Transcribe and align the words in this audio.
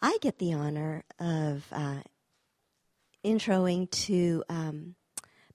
I 0.00 0.18
get 0.20 0.38
the 0.38 0.52
honor 0.52 1.02
of 1.18 1.66
uh, 1.72 2.02
introing 3.24 3.90
to 3.90 4.44
um, 4.48 4.94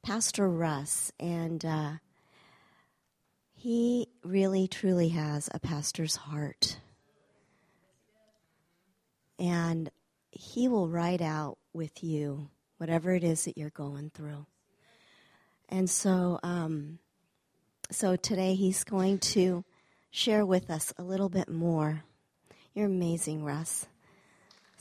Pastor 0.04 0.50
Russ, 0.50 1.14
and 1.18 1.64
uh, 1.64 1.92
he 3.54 4.10
really 4.24 4.68
truly 4.68 5.10
has 5.10 5.50
a 5.54 5.60
pastor's 5.60 6.18
heart. 6.18 6.78
And 9.40 9.90
he 10.32 10.68
will 10.68 10.90
ride 10.90 11.22
out 11.22 11.58
with 11.72 12.04
you 12.04 12.50
whatever 12.78 13.14
it 13.14 13.24
is 13.24 13.46
that 13.46 13.58
you're 13.58 13.70
going 13.70 14.12
through. 14.14 14.46
And 15.70 15.90
so, 15.90 16.40
um, 16.44 17.00
so 17.92 18.18
today 18.18 18.56
he's 18.56 18.84
going 18.84 19.20
to 19.20 19.64
share 20.12 20.46
with 20.46 20.70
us 20.70 20.92
a 20.98 21.04
little 21.04 21.30
bit 21.30 21.50
more. 21.50 22.04
You're 22.74 22.88
amazing, 22.88 23.44
Russ. 23.44 23.88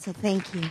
So 0.02 0.12
thank 0.12 0.52
you. 0.52 0.62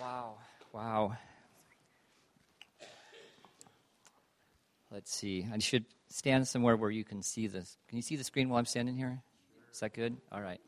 Wow. 0.00 0.36
Wow. 0.72 1.16
Let's 4.92 5.12
see. 5.12 5.44
I 5.52 5.58
should 5.58 5.86
stand 6.08 6.46
somewhere 6.46 6.76
where 6.76 6.88
you 6.92 7.02
can 7.02 7.24
see 7.24 7.48
this. 7.48 7.76
Can 7.88 7.96
you 7.96 8.02
see 8.02 8.14
the 8.14 8.22
screen 8.22 8.48
while 8.48 8.60
I'm 8.60 8.66
standing 8.66 8.94
here? 8.94 9.20
Is 9.72 9.80
that 9.80 9.94
good? 9.94 10.16
All 10.30 10.40
right. 10.40 10.60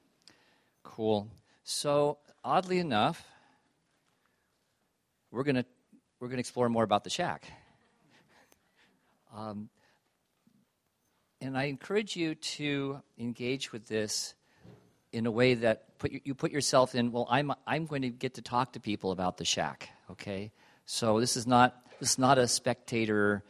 Cool. 0.82 1.28
So, 1.62 2.18
oddly 2.42 2.80
enough, 2.80 3.24
we're 5.30 5.44
going 5.44 5.54
to 5.54 5.64
we're 6.18 6.26
going 6.26 6.38
to 6.38 6.40
explore 6.40 6.68
more 6.68 6.82
about 6.82 7.04
the 7.04 7.10
shack. 7.10 7.44
Um, 9.38 9.68
and 11.40 11.56
I 11.56 11.64
encourage 11.64 12.16
you 12.16 12.34
to 12.34 13.00
engage 13.18 13.72
with 13.72 13.86
this 13.86 14.34
in 15.12 15.26
a 15.26 15.30
way 15.30 15.54
that 15.54 15.98
put 15.98 16.10
you, 16.10 16.34
put 16.34 16.50
yourself 16.50 16.96
in. 16.96 17.12
Well, 17.12 17.26
I'm 17.30 17.52
I'm 17.66 17.86
going 17.86 18.02
to 18.02 18.10
get 18.10 18.34
to 18.34 18.42
talk 18.42 18.72
to 18.72 18.80
people 18.80 19.12
about 19.12 19.36
the 19.36 19.44
shack. 19.44 19.90
Okay, 20.10 20.50
so 20.86 21.20
this 21.20 21.36
is 21.36 21.46
not 21.46 21.76
this 22.00 22.10
is 22.12 22.18
not 22.18 22.38
a 22.38 22.48
spectator 22.48 23.44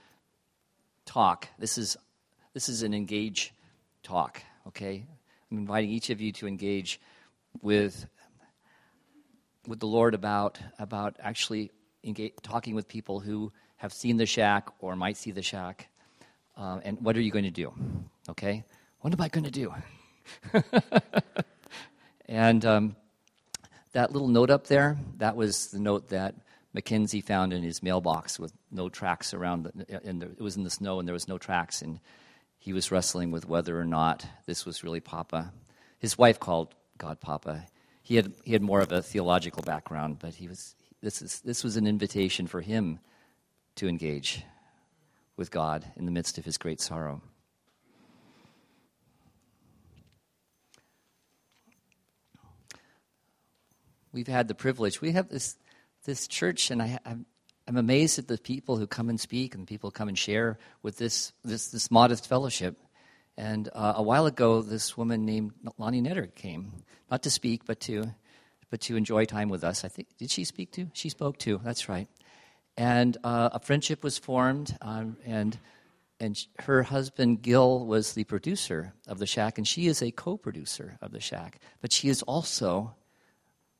talk. 1.06 1.48
This 1.58 1.78
is 1.78 1.96
this 2.52 2.68
is 2.68 2.82
an 2.82 2.92
engage 2.92 3.54
talk. 4.02 4.42
Okay, 4.66 5.06
I'm 5.50 5.56
inviting 5.56 5.88
each 5.88 6.10
of 6.10 6.20
you 6.20 6.32
to 6.32 6.46
engage 6.46 7.00
with 7.62 8.06
with 9.66 9.80
the 9.80 9.86
Lord 9.86 10.14
about 10.14 10.58
about 10.78 11.16
actually 11.18 11.70
engage, 12.04 12.34
talking 12.42 12.74
with 12.74 12.88
people 12.88 13.20
who 13.20 13.52
have 13.78 13.92
seen 13.92 14.16
the 14.16 14.26
shack 14.26 14.68
or 14.80 14.94
might 14.94 15.16
see 15.16 15.30
the 15.30 15.42
shack. 15.42 15.88
Uh, 16.56 16.80
and 16.84 17.00
what 17.00 17.16
are 17.16 17.20
you 17.20 17.30
going 17.30 17.44
to 17.44 17.50
do? 17.50 17.72
Okay? 18.28 18.64
What 19.00 19.12
am 19.12 19.20
I 19.20 19.28
going 19.28 19.44
to 19.44 19.50
do? 19.50 19.72
and 22.28 22.64
um, 22.64 22.96
that 23.92 24.12
little 24.12 24.28
note 24.28 24.50
up 24.50 24.66
there, 24.66 24.98
that 25.18 25.36
was 25.36 25.68
the 25.68 25.78
note 25.78 26.08
that 26.08 26.34
Mackenzie 26.74 27.20
found 27.20 27.52
in 27.52 27.62
his 27.62 27.82
mailbox 27.82 28.38
with 28.38 28.52
no 28.70 28.88
tracks 28.88 29.32
around. 29.32 29.64
The, 29.64 30.00
and 30.04 30.24
it 30.24 30.40
was 30.40 30.56
in 30.56 30.64
the 30.64 30.70
snow 30.70 30.98
and 30.98 31.08
there 31.08 31.14
was 31.14 31.28
no 31.28 31.38
tracks. 31.38 31.80
And 31.80 32.00
he 32.58 32.72
was 32.72 32.90
wrestling 32.90 33.30
with 33.30 33.48
whether 33.48 33.78
or 33.78 33.84
not 33.84 34.26
this 34.46 34.66
was 34.66 34.82
really 34.82 35.00
Papa. 35.00 35.52
His 36.00 36.18
wife 36.18 36.40
called 36.40 36.74
God 36.98 37.20
Papa. 37.20 37.66
He 38.02 38.16
had, 38.16 38.32
he 38.44 38.52
had 38.52 38.62
more 38.62 38.80
of 38.80 38.90
a 38.90 39.02
theological 39.02 39.62
background, 39.62 40.18
but 40.18 40.34
he 40.34 40.48
was, 40.48 40.74
this, 41.00 41.22
is, 41.22 41.40
this 41.40 41.62
was 41.62 41.76
an 41.76 41.86
invitation 41.86 42.48
for 42.48 42.60
him 42.60 42.98
to 43.78 43.88
engage 43.88 44.44
with 45.36 45.50
God 45.50 45.84
in 45.96 46.04
the 46.04 46.10
midst 46.10 46.36
of 46.36 46.44
his 46.44 46.58
great 46.58 46.80
sorrow. 46.80 47.22
We've 54.12 54.26
had 54.26 54.48
the 54.48 54.54
privilege. 54.54 55.00
We 55.00 55.12
have 55.12 55.28
this, 55.28 55.56
this 56.04 56.26
church, 56.26 56.72
and 56.72 56.82
I, 56.82 56.98
I'm, 57.06 57.24
I'm 57.68 57.76
amazed 57.76 58.18
at 58.18 58.26
the 58.26 58.36
people 58.36 58.76
who 58.76 58.88
come 58.88 59.08
and 59.08 59.20
speak 59.20 59.54
and 59.54 59.64
people 59.64 59.92
come 59.92 60.08
and 60.08 60.18
share 60.18 60.58
with 60.82 60.98
this, 60.98 61.32
this, 61.44 61.68
this 61.68 61.88
modest 61.88 62.26
fellowship. 62.26 62.78
And 63.36 63.68
uh, 63.72 63.92
a 63.96 64.02
while 64.02 64.26
ago, 64.26 64.60
this 64.60 64.96
woman 64.96 65.24
named 65.24 65.52
Lonnie 65.78 66.02
Netter 66.02 66.34
came, 66.34 66.72
not 67.12 67.22
to 67.22 67.30
speak, 67.30 67.64
but 67.64 67.78
to, 67.80 68.12
but 68.70 68.80
to 68.82 68.96
enjoy 68.96 69.24
time 69.24 69.50
with 69.50 69.62
us. 69.62 69.84
I 69.84 69.88
think, 69.88 70.08
did 70.18 70.32
she 70.32 70.42
speak 70.42 70.72
to? 70.72 70.88
She 70.94 71.10
spoke 71.10 71.38
to, 71.40 71.60
that's 71.62 71.88
right 71.88 72.08
and 72.78 73.16
uh, 73.24 73.50
a 73.52 73.58
friendship 73.58 74.02
was 74.04 74.16
formed. 74.16 74.74
Um, 74.80 75.18
and 75.26 75.58
and 76.20 76.46
her 76.60 76.82
husband 76.82 77.42
Gil 77.42 77.86
was 77.86 78.14
the 78.14 78.24
producer 78.24 78.92
of 79.06 79.18
the 79.18 79.26
Shack, 79.26 79.56
and 79.58 79.68
she 79.68 79.86
is 79.86 80.02
a 80.02 80.10
co-producer 80.10 80.96
of 81.00 81.12
the 81.12 81.20
Shack. 81.20 81.60
But 81.80 81.92
she 81.92 82.08
is 82.08 82.22
also 82.22 82.94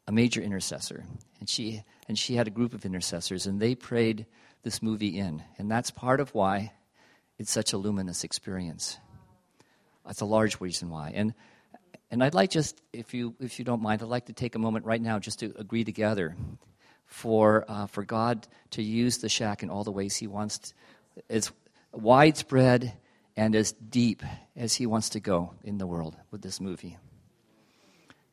a 0.07 0.13
major 0.13 0.41
intercessor, 0.41 1.05
and 1.41 1.49
she 1.49 1.83
and 2.09 2.19
she 2.19 2.35
had 2.35 2.47
a 2.49 2.51
group 2.51 2.75
of 2.75 2.85
intercessors, 2.85 3.47
and 3.47 3.61
they 3.61 3.75
prayed 3.75 4.27
this 4.63 4.83
movie 4.83 5.19
in, 5.19 5.43
and 5.59 5.71
that's 5.71 5.91
part 5.91 6.21
of 6.21 6.35
why 6.35 6.73
it's 7.39 7.53
such 7.53 7.73
a 7.73 7.79
luminous 7.79 8.25
experience. 8.25 8.99
That's 10.05 10.21
a 10.21 10.27
large 10.27 10.61
reason 10.61 10.91
why, 10.91 11.13
and. 11.15 11.33
And 12.11 12.25
I'd 12.25 12.33
like 12.33 12.51
just, 12.51 12.81
if 12.91 13.13
you, 13.13 13.35
if 13.39 13.59
you 13.59 13.67
don't 13.67 13.83
mind, 13.83 14.01
I'd 14.01 14.09
like 14.09 14.27
to 14.27 14.33
take 14.33 14.55
a 14.55 14.59
moment 14.59 14.87
right 14.87 15.01
now 15.01 15.19
just 15.19 15.41
to 15.41 15.53
agree 15.59 15.85
together 15.85 16.35
for, 17.09 17.65
uh, 17.69 17.87
for 17.87 18.05
God 18.05 18.47
to 18.71 18.83
use 18.83 19.19
the 19.19 19.29
shack 19.29 19.63
in 19.63 19.71
all 19.71 19.83
the 19.83 19.91
ways 19.91 20.15
He 20.15 20.29
wants, 20.29 20.59
to, 20.59 20.75
as 21.29 21.51
widespread 21.93 22.93
and 23.37 23.57
as 23.57 23.73
deep 23.73 24.23
as 24.55 24.75
He 24.75 24.87
wants 24.87 25.09
to 25.11 25.21
go 25.21 25.55
in 25.65 25.79
the 25.79 25.87
world 25.87 26.17
with 26.31 26.43
this 26.43 26.61
movie. 26.61 26.97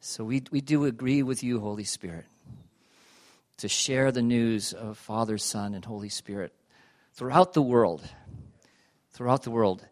So 0.02 0.24
we, 0.24 0.44
we 0.52 0.62
do 0.62 0.86
agree 0.86 1.24
with 1.24 1.44
you, 1.44 1.60
Holy 1.60 1.84
Spirit, 1.84 2.26
to 3.58 3.68
share 3.68 4.12
the 4.12 4.22
news 4.22 4.72
of 4.72 5.00
Father, 5.00 5.40
Son, 5.40 5.74
and 5.74 5.84
Holy 5.84 6.10
Spirit 6.10 6.54
throughout 7.14 7.54
the 7.54 7.62
world. 7.64 8.08
Throughout 9.14 9.44
the 9.44 9.52
world, 9.52 9.84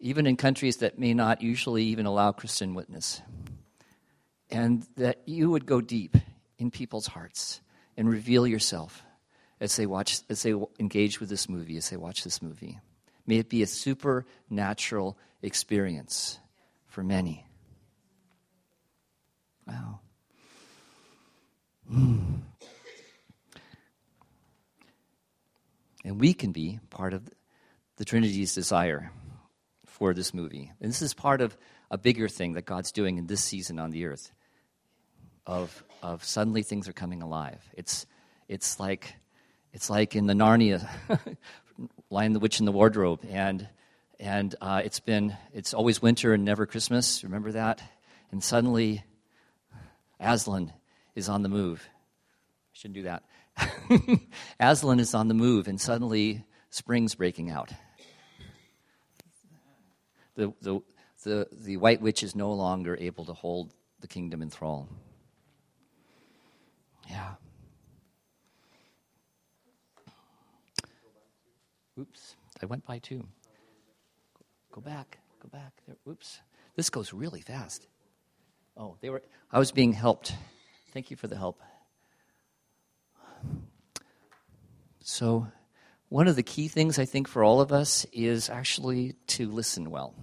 even 0.00 0.26
in 0.26 0.36
countries 0.36 0.78
that 0.78 0.98
may 0.98 1.14
not 1.14 1.40
usually 1.40 1.84
even 1.84 2.04
allow 2.04 2.32
Christian 2.32 2.74
witness. 2.74 3.22
And 4.50 4.84
that 4.96 5.22
you 5.24 5.50
would 5.50 5.64
go 5.64 5.80
deep 5.80 6.16
in 6.58 6.70
people's 6.72 7.06
hearts 7.06 7.61
and 7.96 8.08
reveal 8.08 8.46
yourself 8.46 9.02
as 9.60 9.76
they 9.76 9.86
watch, 9.86 10.20
as 10.28 10.42
they 10.42 10.54
engage 10.78 11.20
with 11.20 11.28
this 11.28 11.48
movie, 11.48 11.76
as 11.76 11.90
they 11.90 11.96
watch 11.96 12.24
this 12.24 12.42
movie. 12.42 12.80
May 13.26 13.38
it 13.38 13.48
be 13.48 13.62
a 13.62 13.66
supernatural 13.66 15.16
experience 15.42 16.38
for 16.86 17.02
many. 17.02 17.46
Wow. 19.66 20.00
Hmm. 21.88 22.18
And 26.04 26.20
we 26.20 26.34
can 26.34 26.50
be 26.52 26.80
part 26.90 27.14
of 27.14 27.28
the 27.96 28.04
Trinity's 28.04 28.54
desire 28.54 29.12
for 29.86 30.14
this 30.14 30.34
movie. 30.34 30.72
And 30.80 30.90
this 30.90 31.02
is 31.02 31.14
part 31.14 31.40
of 31.40 31.56
a 31.90 31.98
bigger 31.98 32.28
thing 32.28 32.54
that 32.54 32.64
God's 32.64 32.90
doing 32.90 33.18
in 33.18 33.26
this 33.26 33.44
season 33.44 33.78
on 33.78 33.90
the 33.90 34.06
earth 34.06 34.32
of, 35.46 35.84
of 36.02 36.24
suddenly 36.24 36.62
things 36.62 36.88
are 36.88 36.92
coming 36.92 37.22
alive. 37.22 37.60
It's, 37.74 38.06
it's, 38.48 38.78
like, 38.78 39.14
it's 39.72 39.90
like 39.90 40.14
in 40.16 40.26
the 40.26 40.34
Narnia, 40.34 40.88
Lion, 42.10 42.32
the 42.32 42.38
Witch, 42.38 42.58
and 42.58 42.68
the 42.68 42.72
Wardrobe. 42.72 43.20
And, 43.28 43.68
and 44.20 44.54
uh, 44.60 44.82
it's 44.84 45.00
been, 45.00 45.36
it's 45.52 45.74
always 45.74 46.00
winter 46.00 46.32
and 46.34 46.44
never 46.44 46.66
Christmas. 46.66 47.24
Remember 47.24 47.52
that? 47.52 47.82
And 48.30 48.42
suddenly, 48.42 49.04
Aslan 50.20 50.72
is 51.14 51.28
on 51.28 51.42
the 51.42 51.48
move. 51.48 51.86
I 51.88 52.72
shouldn't 52.72 52.94
do 52.94 53.02
that. 53.02 53.22
Aslan 54.60 55.00
is 55.00 55.14
on 55.14 55.28
the 55.28 55.34
move, 55.34 55.68
and 55.68 55.80
suddenly 55.80 56.44
spring's 56.70 57.14
breaking 57.14 57.50
out. 57.50 57.70
The, 60.34 60.54
the, 60.62 60.80
the, 61.24 61.48
the 61.52 61.76
white 61.76 62.00
witch 62.00 62.22
is 62.22 62.34
no 62.34 62.52
longer 62.52 62.96
able 62.98 63.26
to 63.26 63.34
hold 63.34 63.74
the 64.00 64.08
kingdom 64.08 64.40
in 64.40 64.48
thrall. 64.48 64.88
Yeah. 67.08 67.34
Oops, 71.98 72.36
I 72.62 72.66
went 72.66 72.86
by 72.86 72.98
two. 72.98 73.26
Go 74.72 74.80
back, 74.80 75.18
go 75.42 75.48
back. 75.48 75.72
There. 75.86 75.96
Oops, 76.08 76.40
this 76.74 76.88
goes 76.88 77.12
really 77.12 77.40
fast. 77.40 77.86
Oh, 78.76 78.96
they 79.00 79.10
were. 79.10 79.22
I 79.50 79.58
was 79.58 79.72
being 79.72 79.92
helped. 79.92 80.34
Thank 80.92 81.10
you 81.10 81.16
for 81.16 81.26
the 81.26 81.36
help. 81.36 81.60
So, 85.00 85.48
one 86.08 86.28
of 86.28 86.36
the 86.36 86.42
key 86.42 86.68
things 86.68 86.98
I 86.98 87.04
think 87.04 87.28
for 87.28 87.42
all 87.42 87.60
of 87.60 87.72
us 87.72 88.06
is 88.12 88.48
actually 88.48 89.14
to 89.28 89.50
listen 89.50 89.90
well. 89.90 90.14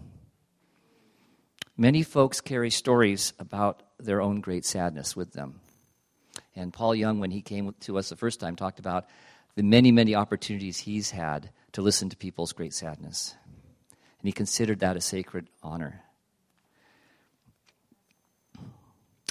Many 1.78 2.04
folks 2.04 2.42
carry 2.42 2.70
stories 2.70 3.34
about 3.40 3.84
their 4.00 4.22
own 4.22 4.42
great 4.42 4.66
sadness 4.66 5.16
with 5.16 5.34
them. 5.34 5.62
And 6.60 6.74
Paul 6.74 6.94
Young, 6.94 7.20
when 7.20 7.32
he 7.32 7.42
came 7.42 7.74
to 7.82 7.98
us 7.98 8.10
the 8.10 8.18
first 8.18 8.42
time, 8.42 8.58
talked 8.58 8.80
about 8.80 9.08
the 9.56 9.64
many, 9.64 9.94
many 9.94 10.14
opportunities 10.14 10.78
he's 10.78 11.10
had 11.10 11.52
to 11.72 11.82
listen 11.82 12.10
to 12.10 12.18
people's 12.18 12.52
great 12.52 12.74
sadness. 12.74 13.34
And 13.92 14.28
he 14.28 14.34
considered 14.34 14.82
that 14.82 14.98
a 14.98 15.02
sacred 15.02 15.48
honor. 15.64 16.02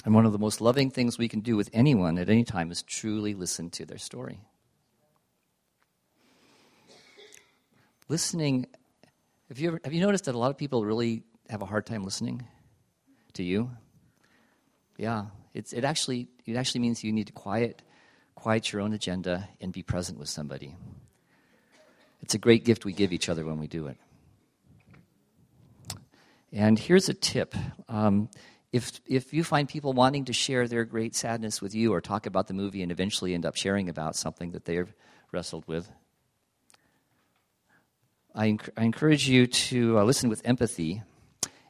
And 0.03 0.15
one 0.15 0.25
of 0.25 0.31
the 0.31 0.39
most 0.39 0.59
loving 0.59 0.89
things 0.89 1.19
we 1.19 1.27
can 1.27 1.41
do 1.41 1.55
with 1.55 1.69
anyone 1.71 2.17
at 2.17 2.29
any 2.29 2.43
time 2.43 2.71
is 2.71 2.81
truly 2.81 3.35
listen 3.35 3.69
to 3.71 3.85
their 3.85 3.99
story. 3.99 4.39
Listening, 8.07 8.65
have 9.49 9.59
you, 9.59 9.67
ever, 9.67 9.79
have 9.83 9.93
you 9.93 10.01
noticed 10.01 10.25
that 10.25 10.33
a 10.33 10.37
lot 10.39 10.49
of 10.49 10.57
people 10.57 10.83
really 10.83 11.21
have 11.47 11.61
a 11.61 11.65
hard 11.65 11.85
time 11.85 12.03
listening 12.03 12.47
to 13.33 13.43
you? 13.43 13.69
Yeah, 14.97 15.25
it's, 15.59 15.73
it, 15.73 15.83
actually, 15.83 16.29
it 16.45 16.55
actually 16.55 16.79
means 16.79 17.03
you 17.03 17.11
need 17.11 17.27
to 17.27 17.33
quiet, 17.33 17.81
quiet 18.33 18.71
your 18.71 18.81
own 18.81 18.93
agenda 18.93 19.49
and 19.59 19.73
be 19.73 19.83
present 19.83 20.17
with 20.17 20.29
somebody. 20.29 20.73
It's 22.21 22.33
a 22.33 22.37
great 22.37 22.63
gift 22.63 22.85
we 22.85 22.93
give 22.93 23.11
each 23.11 23.27
other 23.27 23.43
when 23.43 23.59
we 23.59 23.67
do 23.67 23.87
it. 23.87 23.97
And 26.53 26.79
here's 26.79 27.09
a 27.09 27.13
tip. 27.13 27.55
Um, 27.89 28.29
if, 28.71 29.01
if 29.05 29.33
you 29.33 29.43
find 29.43 29.67
people 29.67 29.91
wanting 29.91 30.25
to 30.25 30.33
share 30.33 30.65
their 30.65 30.85
great 30.85 31.13
sadness 31.13 31.61
with 31.61 31.75
you 31.75 31.93
or 31.93 31.99
talk 31.99 32.25
about 32.25 32.47
the 32.47 32.53
movie 32.53 32.81
and 32.81 32.89
eventually 32.89 33.33
end 33.33 33.45
up 33.45 33.57
sharing 33.57 33.89
about 33.89 34.15
something 34.15 34.51
that 34.51 34.63
they've 34.63 34.91
wrestled 35.33 35.67
with, 35.67 35.89
I, 38.33 38.47
enc- 38.47 38.69
I 38.77 38.85
encourage 38.85 39.27
you 39.27 39.45
to 39.45 39.99
uh, 39.99 40.03
listen 40.05 40.29
with 40.29 40.41
empathy 40.45 41.01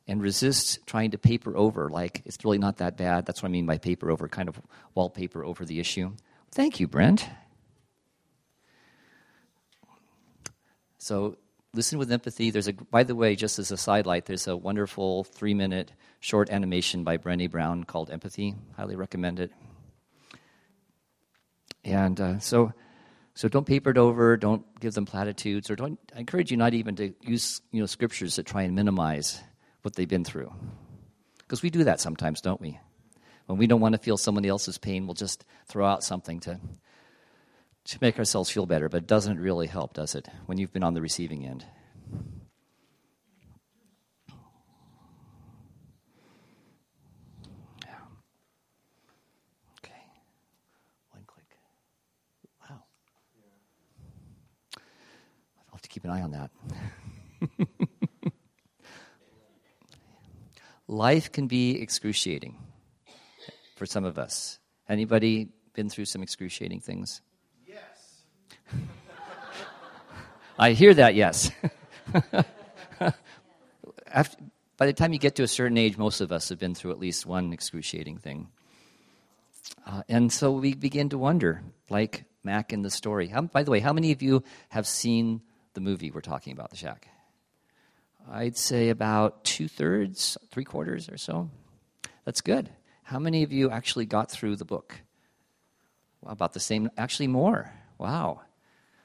and 0.10 0.22
resist 0.24 0.80
trying 0.88 1.12
to 1.12 1.20
paper 1.20 1.56
over, 1.56 1.88
like 1.88 2.24
it's 2.26 2.44
really 2.44 2.58
not 2.58 2.78
that 2.78 2.98
bad. 2.98 3.28
That's 3.28 3.44
what 3.44 3.50
I 3.50 3.52
mean 3.52 3.68
by 3.68 3.78
paper 3.78 4.10
over, 4.10 4.28
kind 4.28 4.50
of 4.50 4.60
wallpaper 4.96 5.46
over 5.46 5.66
the 5.66 5.80
issue. 5.80 6.14
Thank 6.52 6.80
you, 6.80 6.88
Brent. 6.88 7.30
So 10.98 11.38
listen 11.76 12.00
with 12.00 12.12
empathy. 12.12 12.50
There's 12.50 12.68
a, 12.68 12.74
by 12.74 13.04
the 13.04 13.14
way, 13.14 13.36
just 13.36 13.60
as 13.60 13.72
a 13.72 13.78
sidelight, 13.78 14.26
there's 14.26 14.48
a 14.48 14.58
wonderful 14.58 15.26
three 15.26 15.54
minute 15.54 15.92
short 16.20 16.50
animation 16.50 17.04
by 17.04 17.18
Brené 17.18 17.50
Brown 17.50 17.84
called 17.84 18.10
Empathy. 18.10 18.56
Highly 18.76 18.96
recommend 18.96 19.40
it. 19.40 19.52
And 21.84 22.20
uh, 22.20 22.40
so, 22.40 22.74
so 23.36 23.48
don't 23.48 23.66
paper 23.66 23.92
it 23.92 23.98
over. 23.98 24.38
Don't 24.38 24.66
give 24.80 24.96
them 24.96 25.06
platitudes, 25.06 25.70
or 25.70 25.76
don't. 25.76 26.00
I 26.16 26.20
encourage 26.20 26.50
you 26.52 26.58
not 26.58 26.74
even 26.74 26.96
to 26.96 27.14
use 27.22 27.62
you 27.72 27.80
know 27.80 27.86
scriptures 27.86 28.36
that 28.36 28.46
try 28.46 28.64
and 28.64 28.76
minimize 28.76 29.40
what 29.82 29.96
they've 29.96 30.08
been 30.08 30.26
through, 30.26 30.52
because 31.40 31.62
we 31.62 31.70
do 31.70 31.86
that 31.86 32.00
sometimes, 32.00 32.42
don't 32.42 32.62
we? 32.62 32.80
When 33.48 33.58
we 33.58 33.66
don't 33.68 33.82
want 33.82 33.94
to 33.94 34.00
feel 34.00 34.18
somebody 34.18 34.48
else's 34.48 34.78
pain, 34.78 35.08
we'll 35.08 35.16
just 35.16 35.44
throw 35.68 35.86
out 35.86 36.04
something 36.04 36.40
to 36.42 36.60
to 37.86 37.98
make 38.02 38.20
ourselves 38.20 38.50
feel 38.52 38.68
better, 38.68 38.88
but 38.90 38.98
it 38.98 39.08
doesn't 39.08 39.40
really 39.40 39.66
help, 39.66 39.94
does 39.94 40.14
it, 40.14 40.28
when 40.46 40.60
you've 40.60 40.72
been 40.72 40.84
on 40.84 40.94
the 40.94 41.02
receiving 41.02 41.46
end? 41.46 41.66
Yeah. 47.84 47.96
Okay. 49.80 50.04
One 51.12 51.24
click. 51.26 51.48
Wow. 52.70 52.84
I'll 54.78 55.74
have 55.74 55.82
to 55.82 55.90
keep 55.90 56.04
an 56.04 56.12
eye 56.12 56.22
on 56.22 56.32
that. 56.32 56.52
Life 60.90 61.32
can 61.32 61.46
be 61.46 61.80
excruciating 61.80 62.58
for 63.76 63.86
some 63.86 64.06
of 64.06 64.18
us. 64.18 64.58
Anybody 64.90 65.50
been 65.76 65.88
through 65.88 66.06
some 66.06 66.24
excruciating 66.24 66.80
things? 66.80 67.22
Yes. 67.68 68.24
I 70.58 70.72
hear 70.72 70.96
that, 70.96 71.14
yes. 71.14 71.52
After, 74.12 74.38
by 74.78 74.88
the 74.88 74.94
time 74.94 75.14
you 75.14 75.20
get 75.20 75.36
to 75.36 75.44
a 75.44 75.48
certain 75.48 75.78
age, 75.78 75.96
most 75.96 76.22
of 76.22 76.32
us 76.32 76.50
have 76.50 76.58
been 76.58 76.74
through 76.74 76.90
at 76.90 77.00
least 77.00 77.24
one 77.24 77.54
excruciating 77.54 78.18
thing. 78.18 78.48
Uh, 79.86 80.02
and 80.10 80.34
so 80.34 80.54
we 80.54 80.74
begin 80.74 81.10
to 81.10 81.20
wonder, 81.20 81.62
like 81.92 82.24
Mac 82.44 82.74
in 82.74 82.82
the 82.82 82.90
story. 82.90 83.28
How, 83.28 83.42
by 83.42 83.62
the 83.62 83.70
way, 83.70 83.80
how 83.80 83.94
many 83.94 84.12
of 84.12 84.24
you 84.24 84.44
have 84.70 84.88
seen 84.88 85.42
the 85.76 85.82
movie 85.82 86.10
we're 86.10 86.22
talking 86.22 86.52
about, 86.52 86.72
The 86.72 86.78
Shack? 86.78 87.10
I'd 88.32 88.58
say 88.58 88.90
about 88.90 89.44
two 89.44 89.68
thirds, 89.68 90.38
three 90.52 90.64
quarters 90.64 91.10
or 91.10 91.18
so. 91.18 91.50
That's 92.26 92.42
good. 92.42 92.70
How 93.04 93.18
many 93.18 93.42
of 93.44 93.52
you 93.52 93.72
actually 93.72 94.06
got 94.06 94.30
through 94.30 94.58
the 94.58 94.66
book? 94.66 94.96
Well, 96.22 96.34
about 96.34 96.54
the 96.54 96.60
same, 96.60 96.92
actually 96.98 97.28
more. 97.28 97.74
Wow. 97.98 98.42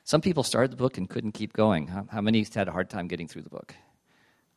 Some 0.02 0.20
people 0.20 0.42
started 0.42 0.70
the 0.70 0.76
book 0.76 0.98
and 0.98 1.08
couldn't 1.08 1.32
keep 1.32 1.54
going. 1.54 1.86
How, 1.86 2.06
how 2.10 2.20
many 2.20 2.46
had 2.54 2.68
a 2.68 2.72
hard 2.72 2.90
time 2.90 3.08
getting 3.08 3.26
through 3.26 3.42
the 3.42 3.50
book? 3.50 3.74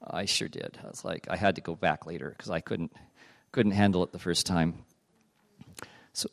I 0.05 0.25
sure 0.25 0.49
did. 0.49 0.77
I 0.83 0.87
was 0.87 1.05
like, 1.05 1.27
I 1.29 1.37
had 1.37 1.55
to 1.55 1.61
go 1.61 1.75
back 1.75 2.05
later 2.05 2.29
because 2.29 2.49
I 2.49 2.59
couldn't 2.59 2.91
couldn't 3.53 3.71
handle 3.71 4.03
it 4.03 4.11
the 4.11 4.19
first 4.19 4.45
time. 4.45 4.85
So, 6.11 6.29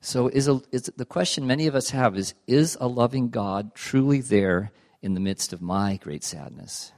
so 0.00 0.28
is, 0.28 0.48
a, 0.48 0.62
is 0.70 0.90
the 0.96 1.04
question 1.04 1.46
many 1.46 1.66
of 1.66 1.74
us 1.74 1.90
have 1.90 2.16
is: 2.16 2.34
Is 2.46 2.76
a 2.80 2.86
loving 2.86 3.28
God 3.30 3.74
truly 3.74 4.20
there 4.20 4.70
in 5.02 5.14
the 5.14 5.20
midst 5.20 5.52
of 5.52 5.60
my 5.60 5.96
great 5.96 6.24
sadness? 6.24 6.92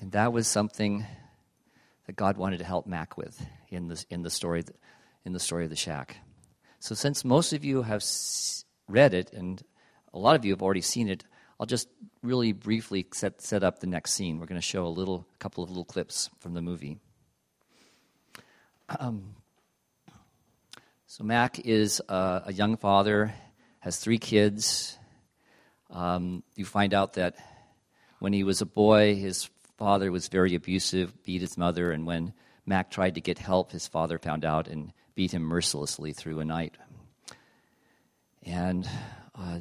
And 0.00 0.12
that 0.12 0.32
was 0.32 0.48
something 0.48 1.06
that 2.06 2.16
God 2.16 2.36
wanted 2.36 2.58
to 2.58 2.64
help 2.64 2.86
Mac 2.86 3.16
with 3.16 3.44
in 3.68 3.88
the 3.88 4.04
in 4.10 4.22
the 4.22 4.30
story 4.30 4.64
in 5.24 5.32
the 5.32 5.40
story 5.40 5.64
of 5.64 5.70
the 5.70 5.76
shack. 5.76 6.16
So, 6.78 6.94
since 6.94 7.24
most 7.24 7.52
of 7.52 7.64
you 7.64 7.82
have 7.82 8.02
read 8.88 9.12
it 9.12 9.32
and 9.32 9.62
a 10.14 10.18
lot 10.18 10.36
of 10.36 10.44
you 10.44 10.52
have 10.52 10.62
already 10.62 10.80
seen 10.80 11.08
it, 11.08 11.24
I'll 11.58 11.66
just 11.66 11.88
really 12.22 12.52
briefly 12.52 13.06
set, 13.12 13.42
set 13.42 13.62
up 13.62 13.80
the 13.80 13.86
next 13.86 14.14
scene. 14.14 14.38
We're 14.38 14.46
going 14.46 14.60
to 14.60 14.66
show 14.66 14.86
a 14.86 14.88
little, 14.88 15.26
a 15.34 15.38
couple 15.38 15.62
of 15.62 15.68
little 15.68 15.84
clips 15.84 16.30
from 16.40 16.54
the 16.54 16.62
movie. 16.62 16.98
Um, 18.88 19.34
so, 21.06 21.22
Mac 21.22 21.58
is 21.60 22.00
a, 22.08 22.44
a, 22.46 22.52
young 22.52 22.78
father, 22.78 23.34
has 23.80 23.98
three 23.98 24.18
kids. 24.18 24.96
Um, 25.90 26.42
you 26.56 26.64
find 26.64 26.94
out 26.94 27.14
that 27.14 27.36
when 28.20 28.32
he 28.32 28.42
was 28.42 28.62
a 28.62 28.66
boy, 28.66 29.16
his 29.16 29.50
father 29.80 30.12
was 30.12 30.28
very 30.28 30.54
abusive, 30.54 31.24
beat 31.24 31.40
his 31.40 31.56
mother, 31.56 31.90
and 31.90 32.06
when 32.06 32.34
Mac 32.66 32.90
tried 32.90 33.14
to 33.14 33.22
get 33.22 33.38
help, 33.38 33.72
his 33.72 33.88
father 33.88 34.18
found 34.18 34.44
out 34.44 34.68
and 34.68 34.92
beat 35.14 35.32
him 35.32 35.42
mercilessly 35.42 36.12
through 36.12 36.38
a 36.38 36.44
night. 36.44 36.76
And 38.42 38.86
uh, 39.34 39.60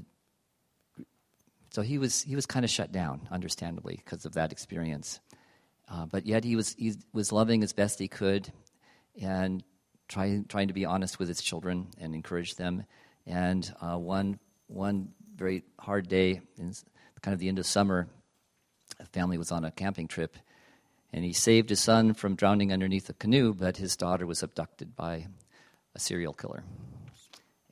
so 1.70 1.82
he 1.82 1.98
was, 1.98 2.22
he 2.22 2.36
was 2.36 2.46
kind 2.46 2.66
of 2.66 2.70
shut 2.70 2.92
down, 2.92 3.30
understandably, 3.32 3.96
because 3.96 4.26
of 4.26 4.34
that 4.34 4.52
experience. 4.52 5.22
Uh, 5.90 6.06
but 6.06 6.26
yet 6.26 6.44
he 6.44 6.58
was, 6.58 6.76
he 6.78 6.96
was 7.14 7.32
loving 7.32 7.64
as 7.64 7.72
best 7.72 7.98
he 7.98 8.10
could 8.10 8.52
and 9.22 9.64
trying, 10.10 10.44
trying 10.46 10.68
to 10.68 10.74
be 10.74 10.84
honest 10.84 11.18
with 11.18 11.30
his 11.30 11.42
children 11.42 11.88
and 11.98 12.14
encourage 12.14 12.56
them. 12.56 12.84
And 13.26 13.74
uh, 13.82 13.98
one, 13.98 14.38
one 14.68 15.14
very 15.34 15.64
hard 15.80 16.10
day, 16.10 16.42
in 16.58 16.74
kind 17.22 17.34
of 17.34 17.40
the 17.40 17.48
end 17.48 17.58
of 17.58 17.66
summer, 17.66 18.10
family 19.06 19.38
was 19.38 19.52
on 19.52 19.64
a 19.66 19.72
camping 19.72 20.08
trip 20.08 20.36
and 21.12 21.26
he 21.26 21.34
saved 21.34 21.70
his 21.70 21.80
son 21.80 22.14
from 22.14 22.36
drowning 22.36 22.72
underneath 22.72 23.10
a 23.10 23.14
canoe, 23.14 23.54
but 23.54 23.78
his 23.78 23.96
daughter 23.96 24.26
was 24.26 24.44
abducted 24.44 24.96
by 24.96 25.28
a 25.96 26.00
serial 26.00 26.34
killer. 26.34 26.64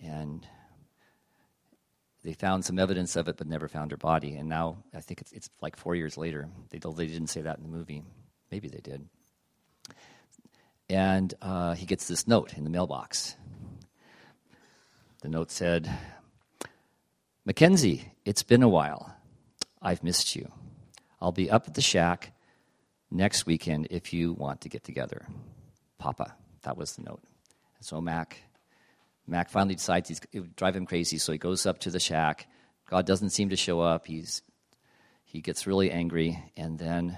And 0.03 0.45
they 2.23 2.33
found 2.33 2.65
some 2.65 2.79
evidence 2.79 3.15
of 3.15 3.27
it, 3.27 3.37
but 3.37 3.47
never 3.47 3.67
found 3.67 3.91
her 3.91 3.97
body. 3.97 4.35
And 4.35 4.49
now 4.49 4.77
I 4.93 5.01
think 5.01 5.21
it's, 5.21 5.31
it's 5.33 5.49
like 5.61 5.75
four 5.75 5.95
years 5.95 6.17
later. 6.17 6.49
They, 6.71 6.79
they 6.79 7.07
didn't 7.07 7.27
say 7.27 7.41
that 7.41 7.57
in 7.57 7.63
the 7.63 7.69
movie. 7.69 8.03
Maybe 8.51 8.69
they 8.69 8.79
did. 8.79 9.07
And 10.89 11.33
uh, 11.41 11.75
he 11.75 11.85
gets 11.85 12.07
this 12.07 12.27
note 12.27 12.57
in 12.57 12.63
the 12.63 12.69
mailbox. 12.69 13.35
The 15.21 15.29
note 15.29 15.51
said, 15.51 15.89
Mackenzie, 17.45 18.13
it's 18.25 18.43
been 18.43 18.63
a 18.63 18.69
while. 18.69 19.15
I've 19.81 20.03
missed 20.03 20.35
you. 20.35 20.51
I'll 21.19 21.31
be 21.31 21.49
up 21.49 21.67
at 21.67 21.73
the 21.73 21.81
shack 21.81 22.33
next 23.09 23.45
weekend 23.45 23.87
if 23.89 24.13
you 24.13 24.33
want 24.33 24.61
to 24.61 24.69
get 24.69 24.83
together. 24.83 25.25
Papa. 25.97 26.35
That 26.63 26.77
was 26.77 26.95
the 26.95 27.03
note. 27.03 27.21
So 27.79 28.01
Mac, 28.01 28.37
Mac 29.25 29.49
finally 29.49 29.75
decides 29.75 30.09
he's, 30.09 30.21
it 30.31 30.39
would 30.41 30.55
drive 30.55 30.75
him 30.75 30.85
crazy, 30.85 31.17
so 31.17 31.31
he 31.31 31.37
goes 31.37 31.65
up 31.65 31.79
to 31.79 31.89
the 31.89 31.99
shack. 31.99 32.47
God 32.89 33.05
doesn't 33.05 33.29
seem 33.29 33.49
to 33.49 33.55
show 33.55 33.79
up. 33.81 34.07
He's, 34.07 34.41
he 35.23 35.41
gets 35.41 35.67
really 35.67 35.91
angry, 35.91 36.39
and 36.55 36.77
then, 36.77 37.17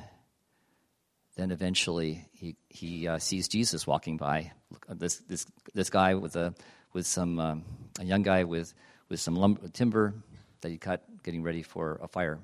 then 1.35 1.51
eventually 1.51 2.27
he, 2.33 2.55
he 2.69 3.07
uh, 3.07 3.19
sees 3.19 3.47
Jesus 3.47 3.87
walking 3.87 4.17
by. 4.17 4.51
Uh, 4.87 4.95
this, 4.95 5.17
this, 5.19 5.45
this 5.73 5.89
guy 5.89 6.15
with, 6.15 6.35
a, 6.35 6.53
with 6.93 7.07
some, 7.07 7.39
um, 7.39 7.63
a 7.99 8.03
young 8.03 8.21
guy 8.21 8.43
with, 8.43 8.73
with 9.09 9.19
some 9.19 9.35
lumber, 9.35 9.67
timber 9.69 10.13
that 10.61 10.69
he 10.69 10.77
cut, 10.77 11.03
getting 11.23 11.43
ready 11.43 11.63
for 11.63 11.99
a 12.03 12.07
fire. 12.07 12.39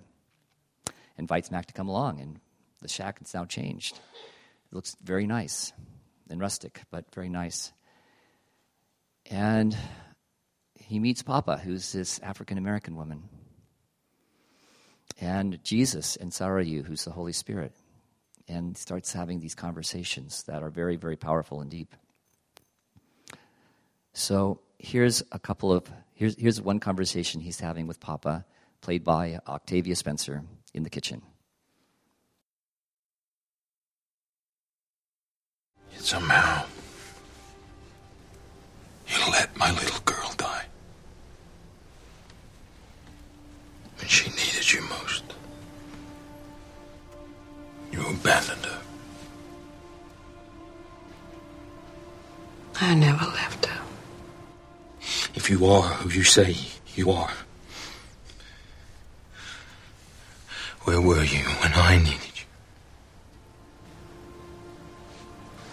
Invites 1.18 1.52
Mac 1.52 1.66
to 1.68 1.74
come 1.74 1.88
along, 1.88 2.20
and 2.20 2.40
the 2.82 2.88
shack 2.88 3.20
is 3.22 3.34
now 3.34 3.46
changed. 3.46 3.98
It 3.98 4.76
looks 4.76 4.96
very 5.04 5.26
nice 5.26 5.74
and 6.30 6.40
rustic, 6.42 6.82
but 6.92 7.14
very 7.14 7.30
nice. 7.30 7.72
And 9.30 9.76
he 10.76 11.00
meets 11.00 11.24
Papa, 11.24 11.58
who's 11.58 11.92
this 11.92 12.20
African 12.20 12.58
American 12.58 12.96
woman, 12.96 13.24
and 15.20 15.64
Jesus 15.64 16.16
and 16.16 16.32
Sarayu, 16.32 16.86
who's 16.86 17.06
the 17.06 17.12
Holy 17.12 17.34
Spirit, 17.34 17.74
and 18.48 18.78
starts 18.78 19.14
having 19.14 19.40
these 19.40 19.56
conversations 19.56 20.44
that 20.44 20.62
are 20.62 20.70
very, 20.70 20.96
very 20.96 21.16
powerful 21.16 21.62
and 21.62 21.72
deep. 21.72 21.96
So 24.14 24.60
here's 24.78 25.24
a 25.32 25.40
couple 25.40 25.72
of 25.72 25.90
here's 26.14 26.38
here's 26.38 26.62
one 26.62 26.80
conversation 26.80 27.42
he's 27.42 27.60
having 27.60 27.88
with 27.88 28.00
Papa, 28.00 28.46
played 28.82 29.04
by 29.04 29.40
Octavia 29.48 29.96
Spencer 29.96 30.44
in 30.76 30.84
the 30.84 30.90
kitchen. 30.90 31.22
Somehow, 35.98 36.66
you 39.08 39.32
let 39.32 39.56
my 39.58 39.72
little 39.72 40.02
girl 40.02 40.32
die. 40.36 40.66
When 43.98 44.08
she 44.08 44.30
needed 44.32 44.72
you 44.72 44.82
most. 44.82 45.24
You 47.92 48.02
abandoned 48.02 48.66
her. 48.66 48.82
I 52.82 52.94
never 52.94 53.26
left 53.26 53.66
her. 53.66 53.82
If 55.34 55.50
you 55.50 55.66
are 55.66 55.84
who 55.84 56.10
you 56.10 56.24
say 56.24 56.58
you 56.96 57.12
are, 57.12 57.32
where 60.86 61.02
were 61.02 61.24
you 61.24 61.44
when 61.62 61.74
I 61.74 61.98
needed 61.98 62.36
you? 62.36 62.46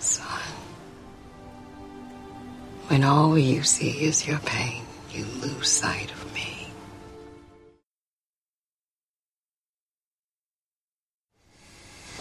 Son, 0.01 0.41
when 2.89 3.05
all 3.05 3.39
you 3.39 3.63
see 3.63 4.05
is 4.05 4.27
your 4.27 4.39
pain, 4.41 4.83
you 5.11 5.25
lose 5.43 5.69
sight 5.69 6.11
of 6.11 6.35
me. 6.35 6.67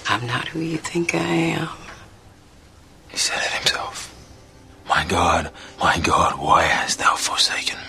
I'm 0.09 0.27
not 0.27 0.49
who 0.49 0.59
you 0.59 0.77
think 0.77 1.15
I 1.15 1.19
am. 1.19 1.69
He 3.07 3.17
said 3.17 3.37
it 3.37 3.51
himself. 3.59 4.13
My 4.87 5.05
God, 5.05 5.51
my 5.79 5.97
God, 5.99 6.37
why 6.37 6.63
hast 6.63 6.99
thou 6.99 7.15
forsaken 7.15 7.79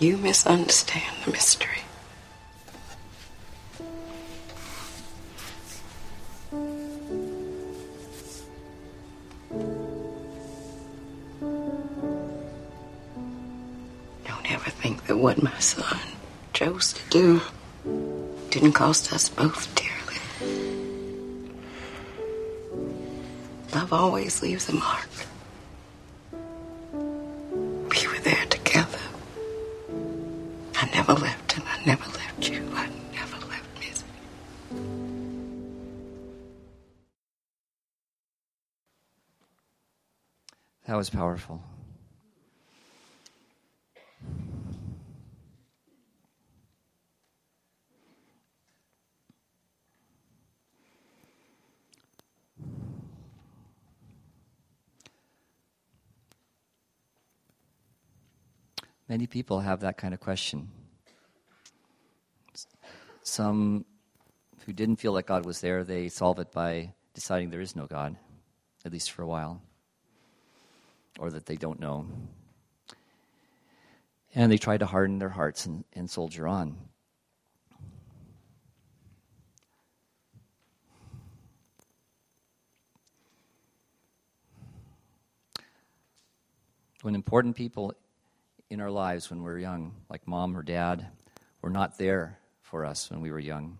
You 0.00 0.16
misunderstand 0.16 1.14
the 1.26 1.30
mystery. 1.30 1.82
Don't 14.24 14.50
ever 14.50 14.70
think 14.70 15.06
that 15.06 15.18
what 15.18 15.42
my 15.42 15.58
son 15.58 15.98
chose 16.54 16.94
to 16.94 17.02
do 17.10 17.42
didn't 18.48 18.72
cost 18.72 19.12
us 19.12 19.28
both 19.28 19.68
dearly. 19.74 20.16
Love 23.74 23.92
always 23.92 24.40
leaves 24.40 24.66
a 24.70 24.72
mark. 24.72 25.10
Was 41.00 41.08
powerful. 41.08 41.62
Many 59.08 59.26
people 59.26 59.60
have 59.60 59.80
that 59.80 59.96
kind 59.96 60.12
of 60.12 60.20
question. 60.20 60.68
Some 63.22 63.86
who 64.66 64.74
didn't 64.74 64.96
feel 64.96 65.14
that 65.14 65.24
God 65.24 65.46
was 65.46 65.62
there, 65.62 65.82
they 65.82 66.10
solve 66.10 66.38
it 66.40 66.52
by 66.52 66.92
deciding 67.14 67.48
there 67.48 67.62
is 67.62 67.74
no 67.74 67.86
God, 67.86 68.16
at 68.84 68.92
least 68.92 69.12
for 69.12 69.22
a 69.22 69.26
while, 69.26 69.62
or 71.20 71.30
that 71.30 71.44
they 71.44 71.56
don't 71.56 71.78
know. 71.78 72.06
And 74.34 74.50
they 74.50 74.56
try 74.56 74.78
to 74.78 74.86
harden 74.86 75.18
their 75.18 75.28
hearts 75.28 75.66
and, 75.66 75.84
and 75.92 76.08
soldier 76.08 76.48
on. 76.48 76.76
When 87.02 87.14
important 87.14 87.54
people 87.54 87.94
in 88.70 88.80
our 88.80 88.90
lives 88.90 89.28
when 89.28 89.40
we 89.40 89.44
were 89.44 89.58
young, 89.58 89.94
like 90.08 90.26
mom 90.26 90.56
or 90.56 90.62
dad, 90.62 91.06
were 91.60 91.70
not 91.70 91.98
there 91.98 92.38
for 92.62 92.86
us 92.86 93.10
when 93.10 93.20
we 93.20 93.30
were 93.30 93.38
young. 93.38 93.76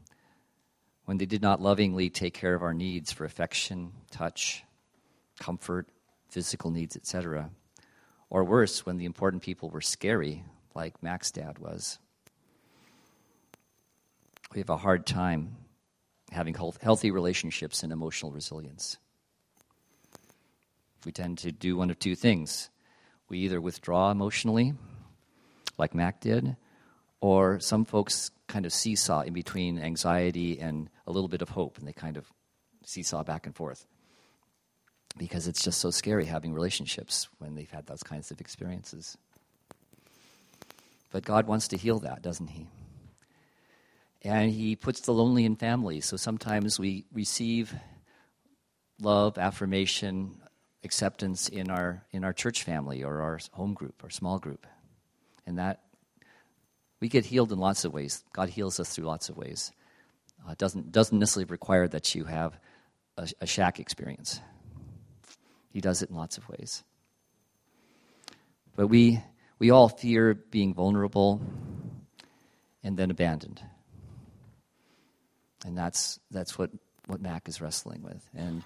When 1.07 1.17
they 1.17 1.27
did 1.27 1.43
not 1.43 1.63
lovingly 1.63 2.11
take 2.11 2.35
care 2.35 2.55
of 2.55 2.63
our 2.63 2.75
needs 2.75 3.13
for 3.13 3.25
affection, 3.25 3.93
touch, 4.11 4.63
comfort, 5.39 5.89
physical 6.31 6.71
needs, 6.71 6.97
etc. 6.97 7.51
Or 8.29 8.45
worse, 8.45 8.87
when 8.87 8.97
the 8.97 9.05
important 9.05 9.43
people 9.43 9.71
were 9.71 9.81
scary, 9.81 10.45
like 10.75 11.03
Mac's 11.03 11.31
dad 11.31 11.59
was. 11.59 11.99
We 14.55 14.61
have 14.61 14.71
a 14.71 14.77
hard 14.77 15.07
time 15.07 15.57
having 16.33 16.55
healthy 16.55 17.11
relationships 17.11 17.83
and 17.83 17.93
emotional 17.93 18.33
resilience. 18.33 18.99
We 21.05 21.13
tend 21.13 21.39
to 21.39 21.53
do 21.53 21.77
one 21.77 21.91
of 21.91 21.99
two 21.99 22.15
things 22.15 22.71
we 23.29 23.39
either 23.39 23.61
withdraw 23.61 24.11
emotionally, 24.11 24.75
like 25.79 25.95
Mac 25.95 26.21
did, 26.21 26.57
or 27.21 27.61
some 27.61 27.85
folks 27.85 28.31
kind 28.49 28.67
of 28.67 28.73
seesaw 28.73 29.21
in 29.21 29.33
between 29.33 29.79
anxiety 29.79 30.59
and 30.59 30.91
a 31.07 31.13
little 31.13 31.29
bit 31.29 31.43
of 31.43 31.51
hope, 31.51 31.79
and 31.79 31.87
they 31.87 31.93
kind 31.93 32.17
of 32.17 32.31
seesaw 32.85 33.23
back 33.23 33.47
and 33.47 33.55
forth. 33.55 33.87
Because 35.17 35.49
it's 35.49 35.63
just 35.63 35.81
so 35.81 35.91
scary 35.91 36.25
having 36.25 36.55
relationships 36.55 37.29
when 37.39 37.55
they've 37.55 37.71
had 37.71 37.87
those 37.87 38.03
kinds 38.03 38.31
of 38.31 38.41
experiences. 38.41 39.19
But 41.11 41.25
God 41.25 41.47
wants 41.47 41.69
to 41.69 41.77
heal 41.77 41.99
that, 42.01 42.23
doesn't 42.23 42.49
He? 42.49 42.69
And 44.23 44.51
He 44.51 44.77
puts 44.77 45.01
the 45.01 45.13
lonely 45.13 45.45
in 45.45 45.57
families. 45.57 46.07
So 46.07 46.17
sometimes 46.17 46.79
we 46.79 47.05
receive 47.13 47.75
love, 49.01 49.37
affirmation, 49.37 50.41
acceptance 50.85 51.49
in 51.49 51.71
our 51.71 52.05
in 52.11 52.25
our 52.25 52.33
church 52.33 52.63
family 52.63 53.03
or 53.03 53.21
our 53.21 53.39
home 53.53 53.75
group 53.75 54.03
or 54.03 54.11
small 54.11 54.39
group 54.39 54.67
and 55.47 55.59
that 55.59 55.83
we 57.01 57.09
get 57.09 57.27
healed 57.27 57.53
in 57.53 57.59
lots 57.59 57.85
of 57.85 57.93
ways 57.93 58.25
god 58.33 58.49
heals 58.49 58.81
us 58.81 58.95
through 58.95 59.05
lots 59.05 59.29
of 59.29 59.37
ways 59.37 59.73
uh, 60.49 60.55
doesn't 60.57 60.91
doesn't 60.91 61.19
necessarily 61.19 61.51
require 61.51 61.87
that 61.87 62.15
you 62.15 62.25
have 62.25 62.59
a, 63.19 63.29
a 63.43 63.47
shack 63.47 63.79
experience 63.79 64.41
he 65.73 65.81
does 65.81 66.03
it 66.03 66.11
in 66.11 66.17
lots 66.17 66.39
of 66.39 66.49
ways 66.49 66.83
but 68.77 68.87
we 68.87 69.21
we 69.59 69.71
all 69.71 69.89
fear 69.89 70.35
being 70.35 70.75
vulnerable 70.75 71.41
and 72.83 72.97
then 72.97 73.11
abandoned 73.11 73.61
and 75.65 75.77
that's 75.77 76.19
that's 76.31 76.59
what 76.59 76.71
what 77.07 77.21
mac 77.21 77.49
is 77.49 77.61
wrestling 77.61 78.03
with 78.03 78.29
and 78.35 78.63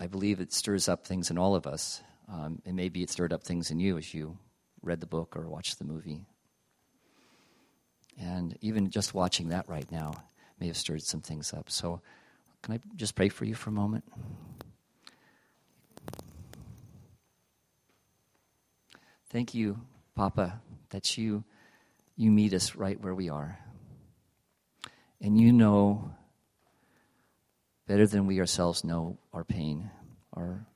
I 0.00 0.06
believe 0.06 0.40
it 0.40 0.52
stirs 0.52 0.88
up 0.88 1.06
things 1.06 1.30
in 1.30 1.38
all 1.38 1.54
of 1.54 1.66
us. 1.66 2.02
Um, 2.28 2.60
and 2.64 2.76
maybe 2.76 3.02
it 3.02 3.10
stirred 3.10 3.32
up 3.32 3.42
things 3.42 3.70
in 3.70 3.80
you 3.80 3.98
as 3.98 4.12
you 4.14 4.38
read 4.82 5.00
the 5.00 5.06
book 5.06 5.36
or 5.36 5.48
watched 5.48 5.78
the 5.78 5.84
movie. 5.84 6.20
And 8.20 8.56
even 8.60 8.90
just 8.90 9.14
watching 9.14 9.48
that 9.48 9.68
right 9.68 9.90
now 9.90 10.12
may 10.60 10.66
have 10.66 10.76
stirred 10.76 11.02
some 11.02 11.20
things 11.20 11.52
up. 11.52 11.70
So, 11.70 12.00
can 12.62 12.74
I 12.74 12.80
just 12.96 13.14
pray 13.14 13.28
for 13.28 13.44
you 13.44 13.54
for 13.54 13.70
a 13.70 13.72
moment? 13.72 14.04
Thank 19.30 19.54
you, 19.54 19.80
Papa, 20.14 20.60
that 20.90 21.18
you 21.18 21.44
you 22.16 22.30
meet 22.30 22.52
us 22.52 22.74
right 22.74 23.00
where 23.00 23.14
we 23.14 23.28
are. 23.28 23.58
And 25.20 25.40
you 25.40 25.52
know 25.52 26.12
better 27.86 28.06
than 28.06 28.26
we 28.26 28.40
ourselves 28.40 28.84
know 28.84 29.18
our 29.32 29.44
pain, 29.44 29.90
our 30.34 30.66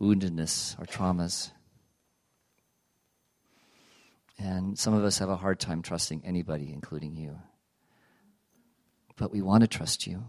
woundedness, 0.00 0.78
our 0.78 0.86
traumas. 0.86 1.50
And 4.38 4.78
some 4.78 4.94
of 4.94 5.04
us 5.04 5.18
have 5.18 5.30
a 5.30 5.36
hard 5.36 5.60
time 5.60 5.82
trusting 5.82 6.22
anybody, 6.24 6.72
including 6.72 7.16
you. 7.16 7.38
But 9.16 9.32
we 9.32 9.40
want 9.40 9.62
to 9.62 9.68
trust 9.68 10.06
you. 10.06 10.24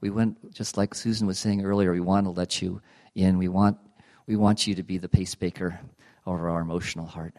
We 0.00 0.10
went, 0.10 0.54
just 0.54 0.76
like 0.76 0.94
Susan 0.94 1.26
was 1.26 1.38
saying 1.38 1.64
earlier, 1.64 1.92
we 1.92 2.00
want 2.00 2.26
to 2.26 2.30
let 2.30 2.60
you 2.60 2.80
in. 3.14 3.38
We 3.38 3.48
want, 3.48 3.78
we 4.26 4.36
want 4.36 4.66
you 4.66 4.74
to 4.74 4.82
be 4.82 4.98
the 4.98 5.08
pacemaker 5.08 5.80
over 6.26 6.48
our 6.48 6.60
emotional 6.60 7.06
heart. 7.06 7.34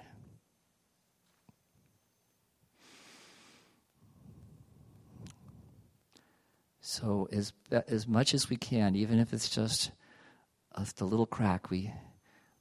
So, 6.82 7.28
as, 7.32 7.52
as 7.88 8.08
much 8.08 8.34
as 8.34 8.50
we 8.50 8.56
can, 8.56 8.96
even 8.96 9.20
if 9.20 9.34
it's 9.34 9.50
just 9.50 9.92
a, 10.74 11.04
little 11.04 11.26
crack, 11.26 11.70
we, 11.70 11.92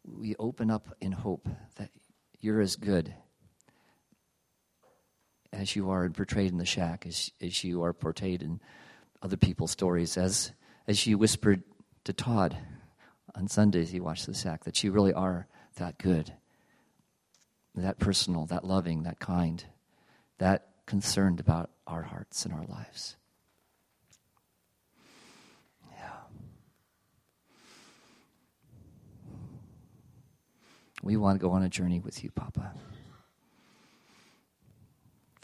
we 0.05 0.35
open 0.39 0.71
up 0.71 0.95
in 1.01 1.13
hope 1.13 1.49
that 1.77 1.91
you're 2.41 2.61
as 2.61 2.77
good 2.77 3.15
as 5.53 5.77
you 5.77 5.91
are 5.91 6.09
portrayed 6.11 6.51
in 6.51 6.59
the 6.59 6.67
shack, 6.67 7.07
as, 7.07 7.31
as 7.41 7.63
you 7.63 7.83
are 7.83 7.93
portrayed 7.93 8.43
in 8.43 8.61
other 9.27 9.37
people's 9.37 9.73
stories, 9.73 10.17
as, 10.17 10.53
as 10.87 11.05
you 11.05 11.19
whispered 11.19 11.65
to 12.05 12.13
Todd 12.13 12.57
on 13.35 13.49
Sundays 13.49 13.91
he 13.91 13.99
watched 13.99 14.27
the 14.27 14.33
shack, 14.35 14.63
that 14.63 14.85
you 14.85 14.93
really 14.93 15.13
are 15.13 15.49
that 15.79 15.99
good, 15.99 16.33
that 17.75 17.99
personal, 17.99 18.47
that 18.47 18.63
loving, 18.63 19.03
that 19.03 19.19
kind, 19.19 19.65
that 20.39 20.69
concerned 20.87 21.41
about 21.41 21.71
our 21.89 22.03
hearts 22.03 22.45
and 22.45 22.55
our 22.55 22.65
lives. 22.67 23.17
Yeah. 25.91 26.21
We 31.03 31.17
want 31.17 31.41
to 31.41 31.45
go 31.45 31.51
on 31.51 31.65
a 31.65 31.69
journey 31.69 31.99
with 31.99 32.23
you, 32.23 32.31
Papa 32.31 32.73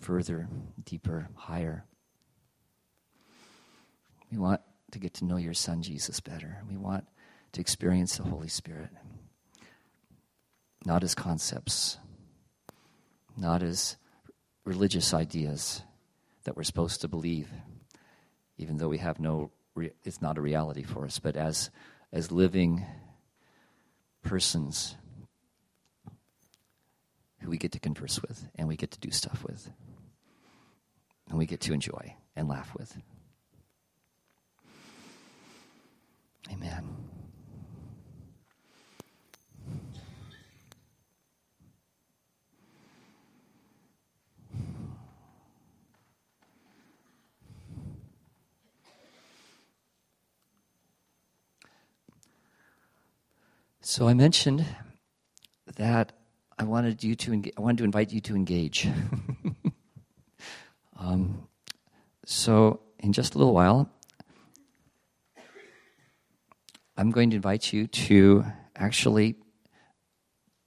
further, 0.03 0.49
deeper, 0.85 1.29
higher. 1.35 1.85
We 4.33 4.39
want 4.39 4.63
to 4.93 4.99
get 4.99 5.13
to 5.15 5.27
know 5.27 5.37
your 5.37 5.53
Son, 5.53 5.83
Jesus, 5.83 6.21
better. 6.21 6.63
We 6.69 6.79
want 6.79 7.07
to 7.53 7.61
experience 7.61 8.17
the 8.17 8.23
Holy 8.23 8.49
Spirit, 8.49 8.89
not 10.87 11.05
as 11.05 11.15
concepts, 11.15 11.99
not 13.37 13.63
as 13.63 13.97
religious 14.65 15.13
ideas 15.13 15.83
that 16.45 16.57
we're 16.57 16.63
supposed 16.63 17.03
to 17.03 17.09
believe, 17.09 17.51
even 18.57 18.79
though 18.79 18.89
we 18.89 18.99
have 18.99 19.21
no, 19.21 19.51
it's 20.03 20.23
not 20.23 20.39
a 20.39 20.43
reality 20.43 20.83
for 20.83 21.05
us, 21.05 21.19
but 21.19 21.37
as, 21.37 21.71
as 22.11 22.33
living 22.33 22.87
persons 24.23 24.97
who 27.41 27.51
we 27.51 27.59
get 27.59 27.73
to 27.73 27.81
converse 27.81 28.23
with 28.23 28.49
and 28.55 28.67
we 28.67 28.77
get 28.77 28.93
to 28.93 29.01
do 29.01 29.11
stuff 29.11 29.45
with 29.45 29.71
and 31.29 31.39
we 31.39 31.45
get 31.45 31.61
to 31.61 31.75
enjoy 31.75 32.15
and 32.35 32.49
laugh 32.49 32.75
with. 32.75 32.97
Amen. 36.51 36.89
So 53.81 54.09
I 54.09 54.15
mentioned 54.15 54.65
that 55.77 56.13
I 56.59 56.65
wanted 56.65 57.03
you 57.03 57.15
to 57.17 57.43
I 57.57 57.61
wanted 57.61 57.79
to 57.79 57.85
invite 57.85 58.13
you 58.13 58.21
to 58.23 58.35
engage. 58.35 58.89
Um, 61.03 61.49
so, 62.25 62.81
in 63.01 63.13
just 63.13 63.35
a 63.35 63.39
little 63.39 63.53
while, 63.53 63.91
I'm 67.03 67.11
going 67.11 67.31
to 67.31 67.37
invite 67.37 67.73
you 67.73 67.89
to 67.89 68.45
actually 68.77 69.35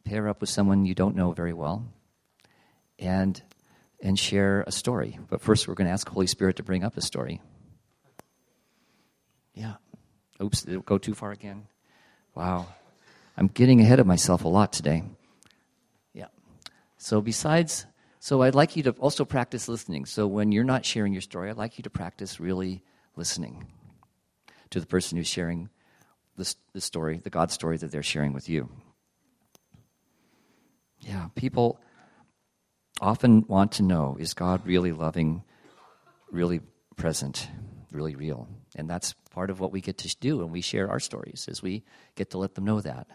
pair 0.03 0.27
up 0.27 0.41
with 0.41 0.49
someone 0.49 0.85
you 0.85 0.93
don't 0.93 1.15
know 1.15 1.31
very 1.31 1.53
well 1.53 1.87
and 2.99 3.41
and 4.01 4.19
share 4.19 4.65
a 4.67 4.71
story. 4.73 5.17
But 5.29 5.39
first, 5.39 5.65
we're 5.65 5.75
going 5.75 5.87
to 5.87 5.93
ask 5.93 6.09
Holy 6.09 6.27
Spirit 6.27 6.57
to 6.57 6.63
bring 6.63 6.83
up 6.83 6.97
a 6.97 7.01
story. 7.01 7.39
Yeah. 9.53 9.75
Oops, 10.43 10.61
did 10.61 10.75
it 10.75 10.85
go 10.85 10.97
too 10.97 11.13
far 11.13 11.31
again? 11.31 11.67
Wow. 12.35 12.67
I'm 13.37 13.47
getting 13.47 13.79
ahead 13.79 14.01
of 14.01 14.05
myself 14.05 14.43
a 14.43 14.49
lot 14.49 14.73
today. 14.73 15.03
Yeah. 16.11 16.27
So, 16.97 17.21
besides 17.21 17.85
so 18.19 18.41
I'd 18.41 18.55
like 18.55 18.75
you 18.75 18.83
to 18.83 18.91
also 18.99 19.23
practice 19.23 19.69
listening. 19.69 20.03
So 20.03 20.27
when 20.27 20.51
you're 20.51 20.65
not 20.65 20.83
sharing 20.83 21.13
your 21.13 21.21
story, 21.21 21.49
I'd 21.49 21.55
like 21.55 21.77
you 21.77 21.83
to 21.83 21.89
practice 21.89 22.41
really 22.41 22.83
listening 23.15 23.67
to 24.71 24.81
the 24.81 24.85
person 24.85 25.17
who's 25.17 25.27
sharing 25.27 25.69
the, 26.37 26.53
the 26.73 26.81
story, 26.81 27.19
the 27.23 27.29
God 27.29 27.51
story 27.51 27.77
that 27.77 27.91
they're 27.91 28.03
sharing 28.03 28.33
with 28.33 28.49
you. 28.49 28.69
Yeah, 30.99 31.27
people 31.35 31.79
often 33.01 33.45
want 33.47 33.73
to 33.73 33.83
know 33.83 34.17
is 34.19 34.33
God 34.33 34.65
really 34.65 34.91
loving, 34.91 35.43
really 36.31 36.61
present, 36.95 37.47
really 37.91 38.15
real? 38.15 38.47
And 38.75 38.89
that's 38.89 39.13
part 39.31 39.49
of 39.49 39.59
what 39.59 39.71
we 39.71 39.81
get 39.81 39.99
to 39.99 40.15
do 40.19 40.37
when 40.37 40.51
we 40.51 40.61
share 40.61 40.89
our 40.89 40.99
stories, 40.99 41.45
is 41.47 41.61
we 41.61 41.83
get 42.15 42.31
to 42.31 42.37
let 42.37 42.55
them 42.55 42.65
know 42.65 42.81
that 42.81 43.07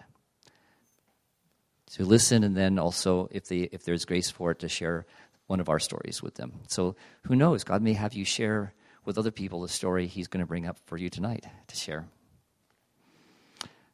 to 1.93 2.05
listen 2.05 2.45
and 2.45 2.57
then 2.57 2.79
also 2.79 3.29
if 3.31 3.47
they 3.47 3.69
if 3.73 3.85
there's 3.85 4.05
grace 4.05 4.31
for 4.31 4.53
it 4.53 4.61
to 4.61 4.69
share 4.69 5.07
one 5.47 5.61
of 5.61 5.69
our 5.69 5.79
stories 5.79 6.23
with 6.23 6.35
them 6.35 6.53
so 6.69 6.95
who 7.23 7.35
knows 7.35 7.65
god 7.65 7.83
may 7.83 7.93
have 7.93 8.15
you 8.15 8.25
share 8.25 8.73
with 9.05 9.19
other 9.19 9.31
people 9.31 9.63
the 9.63 9.69
story 9.69 10.07
he's 10.07 10.29
going 10.29 10.41
to 10.41 10.47
bring 10.47 10.67
up 10.67 10.79
for 10.87 10.97
you 10.97 11.11
tonight 11.11 11.45
to 11.67 11.77
share 11.77 12.07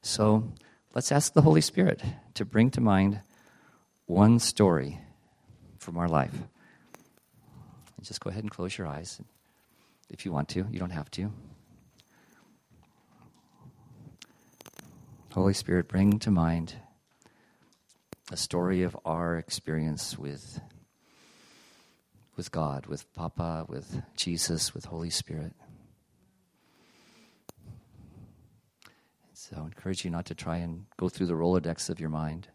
so 0.06 0.52
let's 0.94 1.10
ask 1.10 1.32
the 1.32 1.42
holy 1.42 1.60
spirit 1.60 2.00
to 2.34 2.44
bring 2.44 2.70
to 2.70 2.80
mind 2.80 3.20
one 4.06 4.38
story 4.38 5.00
from 5.78 5.98
our 5.98 6.08
life. 6.08 6.32
And 6.32 8.06
just 8.06 8.20
go 8.20 8.30
ahead 8.30 8.44
and 8.44 8.50
close 8.50 8.78
your 8.78 8.86
eyes 8.86 9.20
if 10.08 10.24
you 10.24 10.30
want 10.30 10.48
to. 10.50 10.64
You 10.70 10.78
don't 10.78 10.90
have 10.90 11.10
to. 11.12 11.32
Holy 15.32 15.54
spirit 15.54 15.88
bring 15.88 16.20
to 16.20 16.30
mind 16.30 16.74
a 18.30 18.36
story 18.36 18.84
of 18.84 18.96
our 19.04 19.36
experience 19.38 20.16
with 20.16 20.60
with 22.36 22.52
God, 22.52 22.86
with 22.86 23.12
Papa, 23.14 23.64
with 23.68 24.02
Jesus, 24.14 24.72
with 24.72 24.84
Holy 24.84 25.10
Spirit. 25.10 25.52
So 29.48 29.58
I 29.60 29.64
encourage 29.64 30.04
you 30.04 30.10
not 30.10 30.26
to 30.26 30.34
try 30.34 30.56
and 30.56 30.86
go 30.96 31.08
through 31.08 31.26
the 31.26 31.34
Rolodex 31.34 31.88
of 31.88 32.00
your 32.00 32.08
mind, 32.08 32.48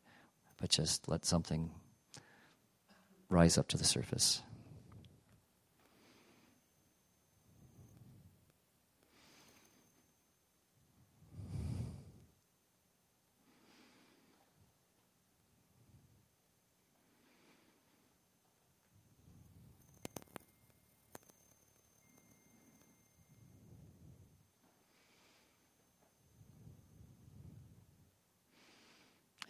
but 0.57 0.69
just 0.69 1.07
let 1.07 1.23
something 1.23 1.71
rise 3.29 3.57
up 3.57 3.69
to 3.69 3.77
the 3.77 3.85
surface. 3.85 4.41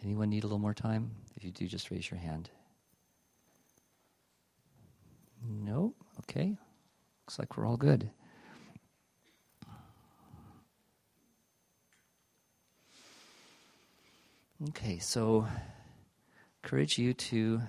Anyone 0.04 0.30
need 0.30 0.42
a 0.42 0.46
little 0.46 0.58
more 0.58 0.74
time? 0.74 1.12
If 1.36 1.44
you 1.44 1.50
do, 1.50 1.66
just 1.66 1.90
raise 1.90 2.10
your 2.10 2.18
hand. 2.18 2.50
No? 5.48 5.94
Okay. 6.20 6.56
Looks 7.24 7.38
like 7.38 7.56
we're 7.56 7.66
all 7.66 7.76
good. 7.76 8.10
Okay, 14.68 14.98
so 14.98 15.46
encourage 16.62 16.96
you 16.96 17.14
to 17.14 17.62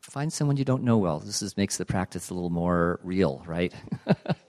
find 0.00 0.32
someone 0.32 0.56
you 0.56 0.64
don't 0.64 0.82
know 0.82 0.98
well. 0.98 1.20
This 1.20 1.42
is, 1.42 1.56
makes 1.56 1.76
the 1.76 1.84
practice 1.84 2.30
a 2.30 2.34
little 2.34 2.50
more 2.50 2.98
real, 3.04 3.44
right? 3.46 3.72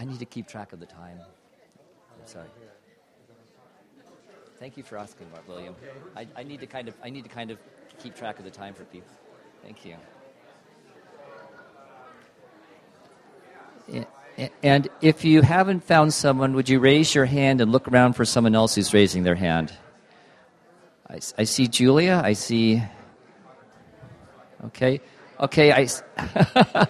I 0.00 0.04
need 0.04 0.18
to 0.18 0.24
keep 0.24 0.48
track 0.48 0.72
of 0.72 0.80
the 0.80 0.86
time. 0.86 1.20
I'm 1.20 2.26
sorry. 2.26 2.48
Thank 4.58 4.78
you 4.78 4.82
for 4.82 4.96
asking, 4.96 5.30
Mark 5.30 5.46
William. 5.46 5.74
I, 6.16 6.26
I 6.34 6.42
need 6.42 6.60
to 6.60 6.66
kind 6.66 6.88
of 6.88 6.94
I 7.04 7.10
need 7.10 7.24
to 7.24 7.28
kind 7.28 7.50
of 7.50 7.58
keep 7.98 8.16
track 8.16 8.38
of 8.38 8.46
the 8.46 8.50
time 8.50 8.72
for 8.72 8.84
people. 8.84 9.12
Thank 9.62 9.84
you. 9.84 9.96
And 14.62 14.88
if 15.02 15.22
you 15.22 15.42
haven't 15.42 15.84
found 15.84 16.14
someone, 16.14 16.54
would 16.54 16.70
you 16.70 16.80
raise 16.80 17.14
your 17.14 17.26
hand 17.26 17.60
and 17.60 17.70
look 17.70 17.86
around 17.86 18.14
for 18.14 18.24
someone 18.24 18.54
else 18.54 18.76
who's 18.76 18.94
raising 18.94 19.22
their 19.22 19.34
hand? 19.34 19.70
I, 21.10 21.20
I 21.36 21.44
see 21.44 21.68
Julia. 21.68 22.22
I 22.24 22.32
see. 22.32 22.82
Okay. 24.64 25.02
Okay, 25.38 25.88
I. 26.18 26.86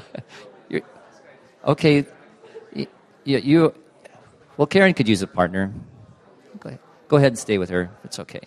okay, 1.64 2.06
you, 2.74 2.86
you. 3.24 3.74
Well, 4.56 4.66
Karen 4.66 4.94
could 4.94 5.08
use 5.08 5.22
a 5.22 5.26
partner. 5.26 5.72
Go 6.60 6.68
ahead, 6.68 6.80
go 7.08 7.16
ahead 7.16 7.32
and 7.32 7.38
stay 7.38 7.58
with 7.58 7.70
her. 7.70 7.90
It's 8.04 8.18
okay. 8.20 8.42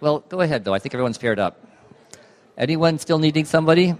Well, 0.00 0.20
go 0.20 0.40
ahead 0.40 0.64
though. 0.64 0.74
I 0.74 0.78
think 0.78 0.94
everyone's 0.94 1.18
paired 1.18 1.38
up. 1.38 1.64
Anyone 2.58 2.98
still 2.98 3.18
needing 3.18 3.44
somebody? 3.44 3.94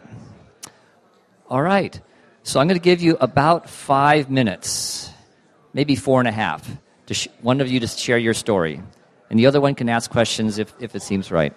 All 1.48 1.62
right. 1.62 1.98
So 2.42 2.60
I'm 2.60 2.66
going 2.66 2.78
to 2.78 2.82
give 2.82 3.00
you 3.00 3.16
about 3.20 3.70
five 3.70 4.28
minutes, 4.28 5.10
maybe 5.72 5.94
four 5.94 6.18
and 6.20 6.28
a 6.28 6.32
half, 6.32 6.68
to 7.06 7.14
sh- 7.14 7.28
one 7.40 7.60
of 7.60 7.68
you 7.70 7.78
to 7.80 7.86
share 7.86 8.18
your 8.18 8.34
story, 8.34 8.82
and 9.30 9.38
the 9.38 9.46
other 9.46 9.60
one 9.60 9.74
can 9.74 9.88
ask 9.88 10.10
questions 10.10 10.58
if, 10.58 10.74
if 10.80 10.96
it 10.96 11.02
seems 11.02 11.30
right. 11.30 11.54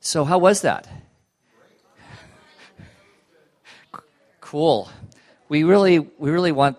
So, 0.00 0.24
how 0.24 0.38
was 0.38 0.62
that? 0.62 0.86
Cool. 4.50 4.90
We 5.48 5.62
really, 5.62 6.00
we 6.00 6.32
really 6.32 6.50
want, 6.50 6.76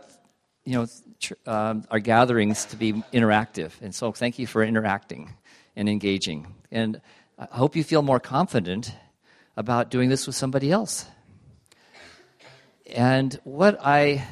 you 0.66 0.74
know, 0.74 0.88
tr- 1.22 1.36
um, 1.48 1.86
our 1.90 2.00
gatherings 2.00 2.66
to 2.66 2.76
be 2.76 2.92
interactive, 3.14 3.72
and 3.82 3.96
so 3.96 4.12
thank 4.12 4.38
you 4.38 4.46
for 4.46 4.62
interacting 4.62 5.32
and 5.78 5.88
engaging. 5.88 6.54
And 6.70 7.00
I 7.40 7.48
hope 7.50 7.78
you 7.78 7.86
feel 7.86 8.02
more 8.02 8.20
confident 8.20 8.94
about 9.56 9.90
doing 9.90 10.10
this 10.10 10.28
with 10.28 10.36
somebody 10.36 10.70
else. 10.70 11.06
And 12.94 13.40
what 13.46 13.80
I, 13.82 14.28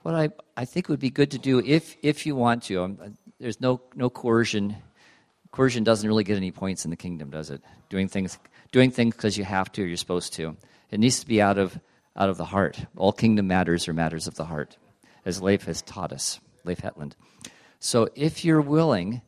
what 0.00 0.14
I, 0.14 0.30
I 0.56 0.64
think 0.64 0.88
would 0.88 0.98
be 0.98 1.10
good 1.10 1.32
to 1.32 1.38
do 1.38 1.58
if, 1.58 1.94
if 2.02 2.24
you 2.24 2.34
want 2.34 2.62
to, 2.62 2.84
um, 2.84 3.18
there's 3.38 3.60
no, 3.60 3.82
no 3.94 4.08
coercion 4.08 4.76
coercion 5.50 5.84
doesn't 5.84 6.08
really 6.08 6.24
get 6.24 6.38
any 6.38 6.52
points 6.52 6.86
in 6.86 6.90
the 6.90 6.96
kingdom, 6.96 7.28
does 7.28 7.50
it? 7.50 7.60
Doing 7.90 8.08
things, 8.08 8.38
doing 8.70 8.90
things 8.90 9.14
because 9.14 9.36
you 9.36 9.44
have 9.44 9.70
to 9.72 9.82
or 9.82 9.86
you're 9.86 9.98
supposed 9.98 10.32
to. 10.36 10.56
It 10.90 11.00
needs 11.00 11.20
to 11.20 11.26
be 11.26 11.42
out 11.42 11.58
of 11.58 11.78
out 12.16 12.28
of 12.28 12.36
the 12.36 12.44
heart. 12.44 12.84
All 12.96 13.12
kingdom 13.12 13.46
matters 13.46 13.88
are 13.88 13.92
matters 13.92 14.26
of 14.26 14.34
the 14.34 14.44
heart, 14.44 14.76
as 15.24 15.40
Leif 15.40 15.64
has 15.64 15.82
taught 15.82 16.12
us, 16.12 16.40
Leif 16.64 16.80
Hetland. 16.80 17.16
So 17.80 18.08
if 18.14 18.44
you're 18.44 18.60
willing, 18.60 19.22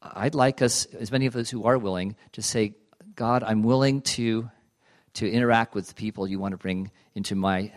I'd 0.00 0.34
like 0.34 0.62
us, 0.62 0.86
as 0.86 1.12
many 1.12 1.26
of 1.26 1.36
us 1.36 1.50
who 1.50 1.64
are 1.64 1.78
willing, 1.78 2.16
to 2.32 2.42
say, 2.42 2.74
God, 3.14 3.42
I'm 3.42 3.62
willing 3.62 4.02
to 4.02 4.50
to 5.14 5.30
interact 5.30 5.74
with 5.74 5.88
the 5.88 5.94
people 5.94 6.26
you 6.26 6.38
want 6.38 6.52
to 6.52 6.56
bring 6.56 6.90
into 7.14 7.34
my 7.34 7.70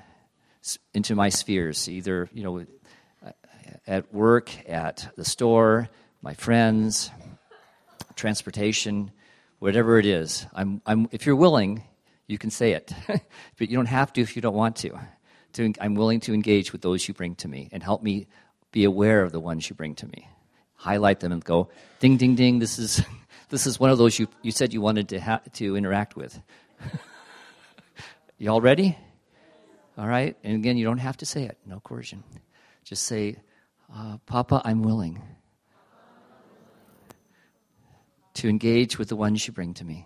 into 0.93 1.15
my 1.15 1.29
spheres, 1.29 1.89
either 1.89 2.29
you 2.33 2.43
know 2.43 2.65
at 3.87 4.13
work, 4.13 4.49
at 4.69 5.11
the 5.15 5.25
store, 5.25 5.89
my 6.21 6.33
friends, 6.33 7.11
transportation, 8.15 9.11
whatever 9.59 9.99
it 9.99 10.05
is. 10.05 10.45
I'm, 10.53 10.81
I'm, 10.85 11.07
if 11.11 11.25
you're 11.25 11.35
willing, 11.35 11.83
you 12.27 12.37
can 12.37 12.49
say 12.49 12.73
it, 12.73 12.91
but 13.07 13.69
you 13.69 13.75
don't 13.75 13.85
have 13.85 14.11
to 14.13 14.21
if 14.21 14.35
you 14.35 14.41
don't 14.41 14.55
want 14.55 14.75
to. 14.77 14.99
to. 15.53 15.73
I'm 15.79 15.95
willing 15.95 16.19
to 16.21 16.33
engage 16.33 16.71
with 16.71 16.81
those 16.81 17.07
you 17.07 17.13
bring 17.13 17.35
to 17.35 17.47
me 17.47 17.69
and 17.71 17.83
help 17.83 18.01
me 18.01 18.27
be 18.71 18.83
aware 18.83 19.21
of 19.21 19.31
the 19.31 19.39
ones 19.39 19.69
you 19.69 19.75
bring 19.75 19.95
to 19.95 20.07
me. 20.07 20.27
Highlight 20.75 21.21
them 21.21 21.31
and 21.31 21.43
go, 21.43 21.69
ding, 21.99 22.17
ding, 22.17 22.35
ding, 22.35 22.59
this 22.59 22.77
is, 22.77 23.01
this 23.49 23.65
is 23.65 23.79
one 23.79 23.89
of 23.89 23.97
those 23.97 24.19
you, 24.19 24.27
you 24.41 24.51
said 24.51 24.73
you 24.73 24.81
wanted 24.81 25.09
to, 25.09 25.19
ha- 25.19 25.41
to 25.53 25.77
interact 25.77 26.15
with. 26.15 26.39
you 28.37 28.49
all 28.51 28.61
ready? 28.61 28.97
All 29.97 30.07
right? 30.07 30.35
And 30.43 30.55
again, 30.55 30.77
you 30.77 30.85
don't 30.85 30.97
have 30.97 31.17
to 31.17 31.25
say 31.25 31.43
it, 31.43 31.57
no 31.65 31.79
coercion. 31.79 32.23
Just 32.83 33.03
say, 33.03 33.37
uh, 33.95 34.17
Papa, 34.25 34.61
I'm 34.65 34.83
willing 34.83 35.21
to 38.33 38.49
engage 38.49 38.99
with 38.99 39.07
the 39.07 39.15
ones 39.15 39.47
you 39.47 39.53
bring 39.53 39.73
to 39.75 39.85
me. 39.85 40.05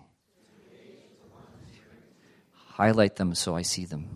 Highlight 2.79 3.17
them 3.17 3.35
so 3.35 3.57
I 3.57 3.63
see 3.63 3.83
them. 3.83 4.07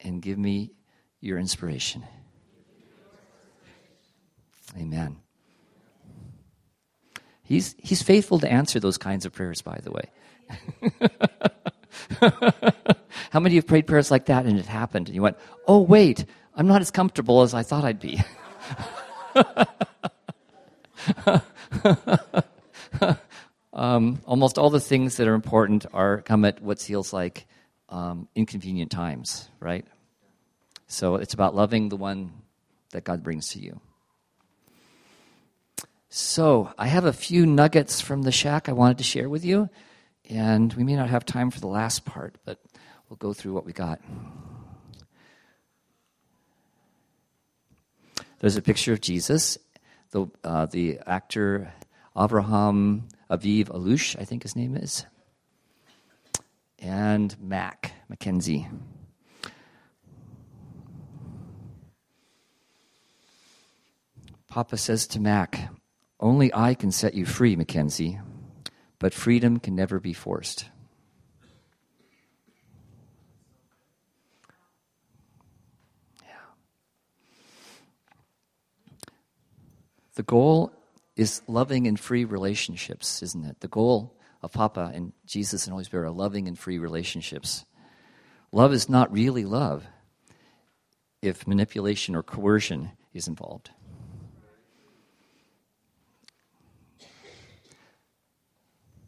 And 0.00 0.20
give 0.20 0.36
me 0.36 0.72
your 1.20 1.38
inspiration. 1.38 2.02
Amen. 4.76 5.18
He's, 7.44 7.76
he's 7.78 8.02
faithful 8.02 8.40
to 8.40 8.50
answer 8.50 8.80
those 8.80 8.98
kinds 8.98 9.26
of 9.26 9.32
prayers, 9.32 9.62
by 9.62 9.78
the 9.80 9.92
way. 9.92 10.10
How 13.30 13.38
many 13.38 13.50
of 13.50 13.52
you 13.52 13.58
have 13.58 13.68
prayed 13.68 13.86
prayers 13.86 14.10
like 14.10 14.26
that 14.26 14.44
and 14.44 14.58
it 14.58 14.66
happened? 14.66 15.06
And 15.06 15.14
you 15.14 15.22
went, 15.22 15.36
oh, 15.68 15.78
wait, 15.78 16.24
I'm 16.56 16.66
not 16.66 16.80
as 16.80 16.90
comfortable 16.90 17.42
as 17.42 17.54
I 17.54 17.62
thought 17.62 17.84
I'd 17.84 18.00
be. 18.00 18.20
um, 23.78 24.20
almost 24.26 24.58
all 24.58 24.70
the 24.70 24.80
things 24.80 25.18
that 25.18 25.28
are 25.28 25.34
important 25.34 25.86
are 25.92 26.20
come 26.22 26.44
at 26.44 26.60
what 26.60 26.80
feels 26.80 27.12
like 27.12 27.46
um, 27.88 28.26
inconvenient 28.34 28.90
times, 28.90 29.48
right? 29.60 29.86
So 30.88 31.14
it's 31.14 31.32
about 31.32 31.54
loving 31.54 31.88
the 31.88 31.96
one 31.96 32.32
that 32.90 33.04
God 33.04 33.22
brings 33.22 33.50
to 33.50 33.60
you. 33.60 33.80
So 36.08 36.72
I 36.76 36.88
have 36.88 37.04
a 37.04 37.12
few 37.12 37.46
nuggets 37.46 38.00
from 38.00 38.22
the 38.22 38.32
shack 38.32 38.68
I 38.68 38.72
wanted 38.72 38.98
to 38.98 39.04
share 39.04 39.28
with 39.28 39.44
you, 39.44 39.70
and 40.28 40.72
we 40.74 40.82
may 40.82 40.96
not 40.96 41.10
have 41.10 41.24
time 41.24 41.52
for 41.52 41.60
the 41.60 41.68
last 41.68 42.04
part, 42.04 42.36
but 42.44 42.58
we'll 43.08 43.16
go 43.18 43.32
through 43.32 43.52
what 43.52 43.64
we 43.64 43.72
got. 43.72 44.00
There's 48.40 48.56
a 48.56 48.62
picture 48.62 48.92
of 48.92 49.00
Jesus 49.00 49.56
the, 50.10 50.26
uh, 50.42 50.66
the 50.66 50.98
actor 51.06 51.72
Avraham 52.16 53.02
Aviv 53.30 53.68
Alush, 53.68 54.16
I 54.18 54.24
think 54.24 54.42
his 54.42 54.56
name 54.56 54.74
is, 54.74 55.04
and 56.78 57.36
Mac 57.40 57.92
Mackenzie. 58.08 58.68
Papa 64.48 64.78
says 64.78 65.06
to 65.08 65.20
Mac, 65.20 65.70
Only 66.18 66.52
I 66.54 66.74
can 66.74 66.90
set 66.90 67.14
you 67.14 67.26
free, 67.26 67.54
Mackenzie, 67.54 68.18
but 68.98 69.12
freedom 69.12 69.60
can 69.60 69.76
never 69.76 70.00
be 70.00 70.14
forced. 70.14 70.70
Yeah. 76.22 76.28
The 80.14 80.22
goal 80.22 80.72
is 81.18 81.42
loving 81.48 81.88
and 81.88 81.98
free 81.98 82.24
relationships, 82.24 83.22
isn't 83.22 83.44
it? 83.44 83.60
The 83.60 83.68
goal 83.68 84.16
of 84.40 84.52
Papa 84.52 84.92
and 84.94 85.12
Jesus 85.26 85.66
and 85.66 85.72
Holy 85.72 85.84
Spirit 85.84 86.06
are 86.06 86.12
loving 86.12 86.46
and 86.46 86.56
free 86.56 86.78
relationships. 86.78 87.64
Love 88.52 88.72
is 88.72 88.88
not 88.88 89.12
really 89.12 89.44
love 89.44 89.84
if 91.20 91.46
manipulation 91.46 92.14
or 92.14 92.22
coercion 92.22 92.92
is 93.12 93.26
involved. 93.26 93.70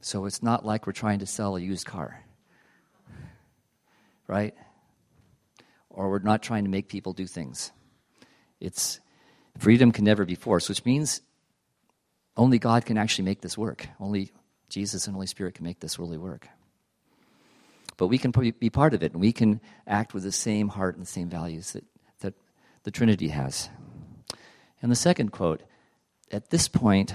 So 0.01 0.25
it's 0.25 0.43
not 0.43 0.67
like 0.67 0.87
we're 0.87 0.93
trying 0.93 1.21
to 1.21 1.27
sell 1.27 1.57
a 1.57 1.61
used 1.61 1.87
car, 1.87 2.25
right? 4.27 4.55
Or 5.89 6.11
we're 6.11 6.19
not 6.19 6.43
trying 6.43 6.65
to 6.65 6.71
make 6.71 6.89
people 6.89 7.13
do 7.13 7.27
things. 7.27 7.71
It's 8.59 8.99
Freedom 9.59 9.93
can 9.93 10.05
never 10.05 10.25
be 10.25 10.37
forced, 10.37 10.69
which 10.69 10.85
means 10.85 11.21
only 12.37 12.59
God 12.59 12.87
can 12.87 12.97
actually 12.97 13.25
make 13.25 13.41
this 13.41 13.59
work. 13.59 13.89
Only 13.99 14.31
Jesus 14.69 15.07
and 15.07 15.15
Holy 15.15 15.27
Spirit 15.27 15.55
can 15.55 15.65
make 15.65 15.81
this 15.81 15.99
really 15.99 16.19
work. 16.19 16.49
But 17.97 18.07
we 18.07 18.19
can 18.19 18.31
be 18.31 18.71
part 18.71 18.95
of 18.95 19.03
it, 19.03 19.13
and 19.13 19.21
we 19.21 19.33
can 19.33 19.61
act 19.87 20.15
with 20.15 20.23
the 20.23 20.33
same 20.33 20.69
heart 20.69 20.97
and 20.97 21.05
the 21.05 21.11
same 21.11 21.29
values 21.29 21.73
that, 21.73 21.85
that 22.21 22.35
the 22.85 22.91
Trinity 22.91 23.29
has. 23.29 23.69
And 24.81 24.91
the 24.91 24.97
second 24.97 25.33
quote 25.33 25.63
At 26.33 26.51
this 26.51 26.67
point, 26.67 27.15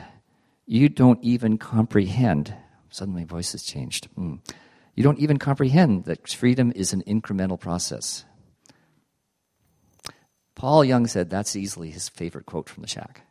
you 0.68 0.90
don't 0.90 1.24
even 1.24 1.58
comprehend. 1.58 2.54
Suddenly, 2.90 3.22
my 3.22 3.28
voice 3.28 3.54
has 3.54 3.64
changed. 3.64 4.10
Mm. 4.16 4.40
You 4.94 5.04
don't 5.04 5.20
even 5.20 5.40
comprehend 5.40 6.06
that 6.06 6.30
freedom 6.30 6.72
is 6.76 6.94
an 6.94 7.04
incremental 7.04 7.60
process. 7.60 8.24
Paul 10.56 10.86
Young 10.86 11.06
said 11.06 11.30
that's 11.30 11.56
easily 11.56 11.90
his 11.90 12.08
favorite 12.10 12.46
quote 12.46 12.70
from 12.70 12.82
the 12.82 12.88
shack. 12.88 13.25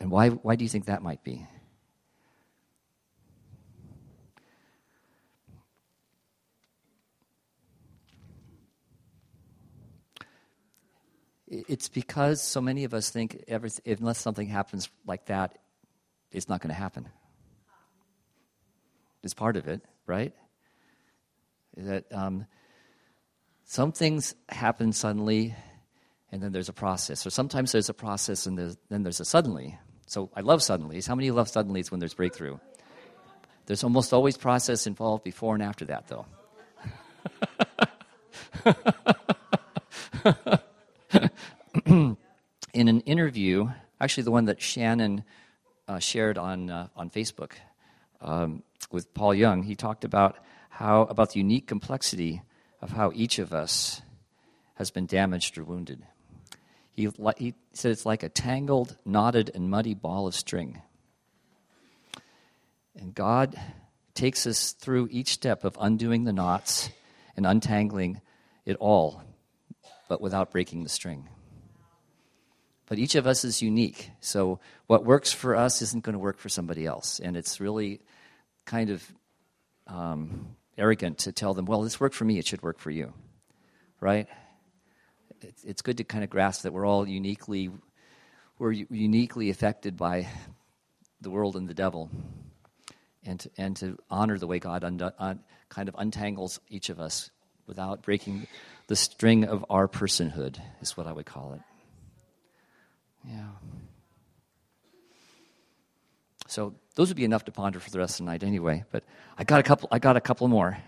And 0.00 0.10
why, 0.10 0.28
why 0.30 0.56
do 0.56 0.64
you 0.64 0.68
think 0.68 0.86
that 0.86 1.02
might 1.02 1.24
be? 1.24 1.46
It's 11.48 11.88
because 11.88 12.42
so 12.42 12.60
many 12.60 12.84
of 12.84 12.92
us 12.92 13.10
think 13.10 13.44
unless 13.48 14.18
something 14.18 14.48
happens 14.48 14.88
like 15.06 15.26
that, 15.26 15.58
it's 16.32 16.48
not 16.48 16.60
going 16.60 16.70
to 16.70 16.74
happen. 16.74 17.08
It's 19.22 19.32
part 19.32 19.56
of 19.56 19.68
it, 19.68 19.80
right? 20.06 20.34
That 21.76 22.12
um, 22.12 22.46
some 23.64 23.92
things 23.92 24.34
happen 24.48 24.92
suddenly, 24.92 25.54
and 26.32 26.42
then 26.42 26.52
there's 26.52 26.68
a 26.68 26.72
process. 26.72 27.26
Or 27.26 27.30
sometimes 27.30 27.72
there's 27.72 27.88
a 27.88 27.94
process 27.94 28.46
and 28.46 28.58
there's, 28.58 28.76
then 28.88 29.04
there's 29.04 29.20
a 29.20 29.24
suddenly. 29.24 29.78
So 30.06 30.30
I 30.34 30.40
love 30.40 30.60
suddenlies. 30.60 31.06
How 31.06 31.14
many 31.14 31.30
love 31.30 31.48
suddenlies 31.48 31.90
when 31.90 32.00
there's 32.00 32.14
breakthrough? 32.14 32.58
There's 33.66 33.82
almost 33.82 34.12
always 34.12 34.36
process 34.36 34.86
involved 34.86 35.24
before 35.24 35.54
and 35.54 35.62
after 35.62 35.84
that, 35.86 36.06
though. 36.06 36.26
In 42.72 42.88
an 42.88 43.00
interview, 43.00 43.68
actually 44.00 44.22
the 44.22 44.30
one 44.30 44.44
that 44.44 44.62
Shannon 44.62 45.24
uh, 45.88 45.98
shared 45.98 46.38
on 46.38 46.70
uh, 46.70 46.88
on 46.96 47.10
Facebook 47.10 47.52
um, 48.20 48.62
with 48.90 49.12
Paul 49.14 49.34
Young, 49.34 49.62
he 49.62 49.74
talked 49.74 50.04
about 50.04 50.36
how 50.68 51.02
about 51.02 51.30
the 51.32 51.40
unique 51.40 51.66
complexity 51.66 52.42
of 52.80 52.92
how 52.92 53.10
each 53.14 53.38
of 53.38 53.52
us 53.52 54.02
has 54.74 54.90
been 54.90 55.06
damaged 55.06 55.58
or 55.58 55.64
wounded. 55.64 56.04
He, 56.96 57.10
he 57.36 57.54
said 57.74 57.92
it's 57.92 58.06
like 58.06 58.22
a 58.22 58.30
tangled, 58.30 58.96
knotted, 59.04 59.50
and 59.54 59.68
muddy 59.68 59.92
ball 59.92 60.26
of 60.26 60.34
string. 60.34 60.80
And 62.98 63.14
God 63.14 63.54
takes 64.14 64.46
us 64.46 64.72
through 64.72 65.08
each 65.10 65.34
step 65.34 65.64
of 65.64 65.76
undoing 65.78 66.24
the 66.24 66.32
knots 66.32 66.88
and 67.36 67.46
untangling 67.46 68.22
it 68.64 68.76
all, 68.80 69.22
but 70.08 70.22
without 70.22 70.50
breaking 70.50 70.84
the 70.84 70.88
string. 70.88 71.28
But 72.86 72.98
each 72.98 73.14
of 73.14 73.26
us 73.26 73.44
is 73.44 73.60
unique. 73.60 74.10
So 74.20 74.60
what 74.86 75.04
works 75.04 75.32
for 75.32 75.54
us 75.54 75.82
isn't 75.82 76.02
going 76.02 76.14
to 76.14 76.18
work 76.18 76.38
for 76.38 76.48
somebody 76.48 76.86
else. 76.86 77.20
And 77.20 77.36
it's 77.36 77.60
really 77.60 78.00
kind 78.64 78.88
of 78.88 79.04
um, 79.86 80.56
arrogant 80.78 81.18
to 81.18 81.32
tell 81.32 81.52
them, 81.52 81.66
well, 81.66 81.82
this 81.82 82.00
worked 82.00 82.14
for 82.14 82.24
me, 82.24 82.38
it 82.38 82.46
should 82.46 82.62
work 82.62 82.78
for 82.78 82.90
you. 82.90 83.12
Right? 84.00 84.28
It's 85.64 85.82
good 85.82 85.98
to 85.98 86.04
kind 86.04 86.24
of 86.24 86.30
grasp 86.30 86.62
that 86.62 86.72
we're 86.72 86.86
all 86.86 87.06
uniquely, 87.06 87.70
we're 88.58 88.72
uniquely 88.72 89.50
affected 89.50 89.96
by 89.96 90.28
the 91.20 91.30
world 91.30 91.56
and 91.56 91.68
the 91.68 91.74
devil. 91.74 92.10
And 93.24 93.40
to, 93.40 93.50
and 93.58 93.76
to 93.78 93.98
honor 94.08 94.38
the 94.38 94.46
way 94.46 94.58
God 94.58 94.84
un, 94.84 95.00
un, 95.00 95.12
uh, 95.18 95.34
kind 95.68 95.88
of 95.88 95.96
untangles 95.96 96.60
each 96.68 96.90
of 96.90 97.00
us 97.00 97.30
without 97.66 98.02
breaking 98.02 98.46
the 98.86 98.94
string 98.94 99.44
of 99.44 99.64
our 99.68 99.88
personhood, 99.88 100.60
is 100.80 100.96
what 100.96 101.08
I 101.08 101.12
would 101.12 101.26
call 101.26 101.54
it. 101.54 101.60
Yeah. 103.28 103.48
So 106.46 106.74
those 106.94 107.08
would 107.08 107.16
be 107.16 107.24
enough 107.24 107.44
to 107.46 107.52
ponder 107.52 107.80
for 107.80 107.90
the 107.90 107.98
rest 107.98 108.20
of 108.20 108.26
the 108.26 108.30
night 108.30 108.44
anyway. 108.44 108.84
But 108.92 109.02
I 109.36 109.42
got 109.42 109.58
a 109.58 109.64
couple. 109.64 109.88
I 109.90 109.98
got 109.98 110.16
a 110.16 110.20
couple 110.20 110.46
more. 110.46 110.78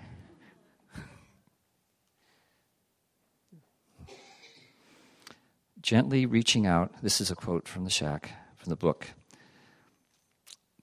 Gently 5.88 6.26
reaching 6.26 6.66
out. 6.66 6.92
This 7.00 7.18
is 7.18 7.30
a 7.30 7.34
quote 7.34 7.66
from 7.66 7.84
the 7.84 7.90
shack, 7.90 8.30
from 8.56 8.68
the 8.68 8.76
book. 8.76 9.06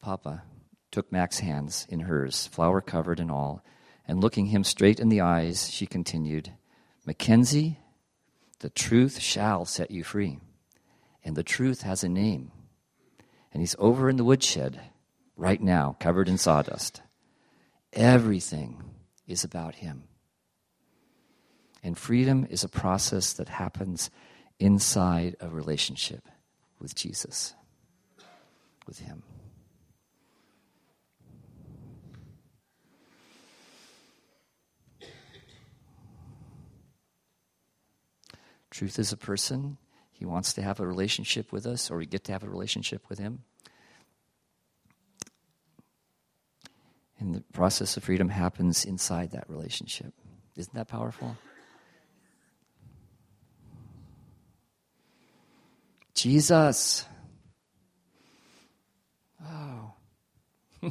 Papa 0.02 0.42
took 0.90 1.12
Mac's 1.12 1.38
hands 1.38 1.86
in 1.90 2.00
hers, 2.00 2.48
flower 2.48 2.82
covered 2.82 3.20
and 3.20 3.30
all, 3.30 3.64
and 4.08 4.20
looking 4.20 4.48
him 4.48 4.64
straight 4.64 5.00
in 5.00 5.10
the 5.10 5.22
eyes, 5.22 5.70
she 5.70 5.86
continued, 5.86 6.54
Mackenzie, 7.06 7.78
the 8.62 8.72
truth 8.72 9.20
shall 9.20 9.64
set 9.64 9.92
you 9.92 10.04
free. 10.04 10.40
And 11.24 11.36
the 11.36 11.44
truth 11.44 11.84
has 11.84 12.04
a 12.04 12.10
name. 12.10 12.52
And 13.54 13.62
he's 13.62 13.76
over 13.78 14.10
in 14.10 14.16
the 14.16 14.26
woodshed 14.26 14.82
right 15.38 15.62
now, 15.62 15.98
covered 16.00 16.28
in 16.28 16.40
sawdust. 16.40 17.04
Everything 17.94 18.84
is 19.28 19.44
about 19.44 19.76
him. 19.76 20.06
And 21.84 21.96
freedom 21.96 22.48
is 22.50 22.64
a 22.64 22.68
process 22.68 23.34
that 23.34 23.50
happens 23.50 24.10
inside 24.60 25.36
a 25.40 25.50
relationship 25.50 26.28
with 26.80 26.96
Jesus, 26.96 27.54
with 28.88 29.00
him. 29.00 29.24
Truth 38.70 39.00
is 39.00 39.14
a 39.14 39.18
person, 39.18 39.78
he 40.18 40.26
wants 40.26 40.54
to 40.54 40.62
have 40.62 40.80
a 40.80 40.88
relationship 40.88 41.52
with 41.52 41.66
us, 41.66 41.92
or 41.92 41.98
we 41.98 42.06
get 42.06 42.24
to 42.26 42.32
have 42.32 42.44
a 42.44 42.50
relationship 42.50 43.10
with 43.10 43.20
Him. 43.20 43.44
And 47.20 47.36
the 47.36 47.42
process 47.52 47.98
of 47.98 48.04
freedom 48.06 48.30
happens 48.30 48.86
inside 48.86 49.32
that 49.32 49.50
relationship. 49.50 50.14
Isn't 50.56 50.74
that 50.74 50.88
powerful? 50.88 51.36
Jesus. 56.16 57.06
Wow. 59.42 59.94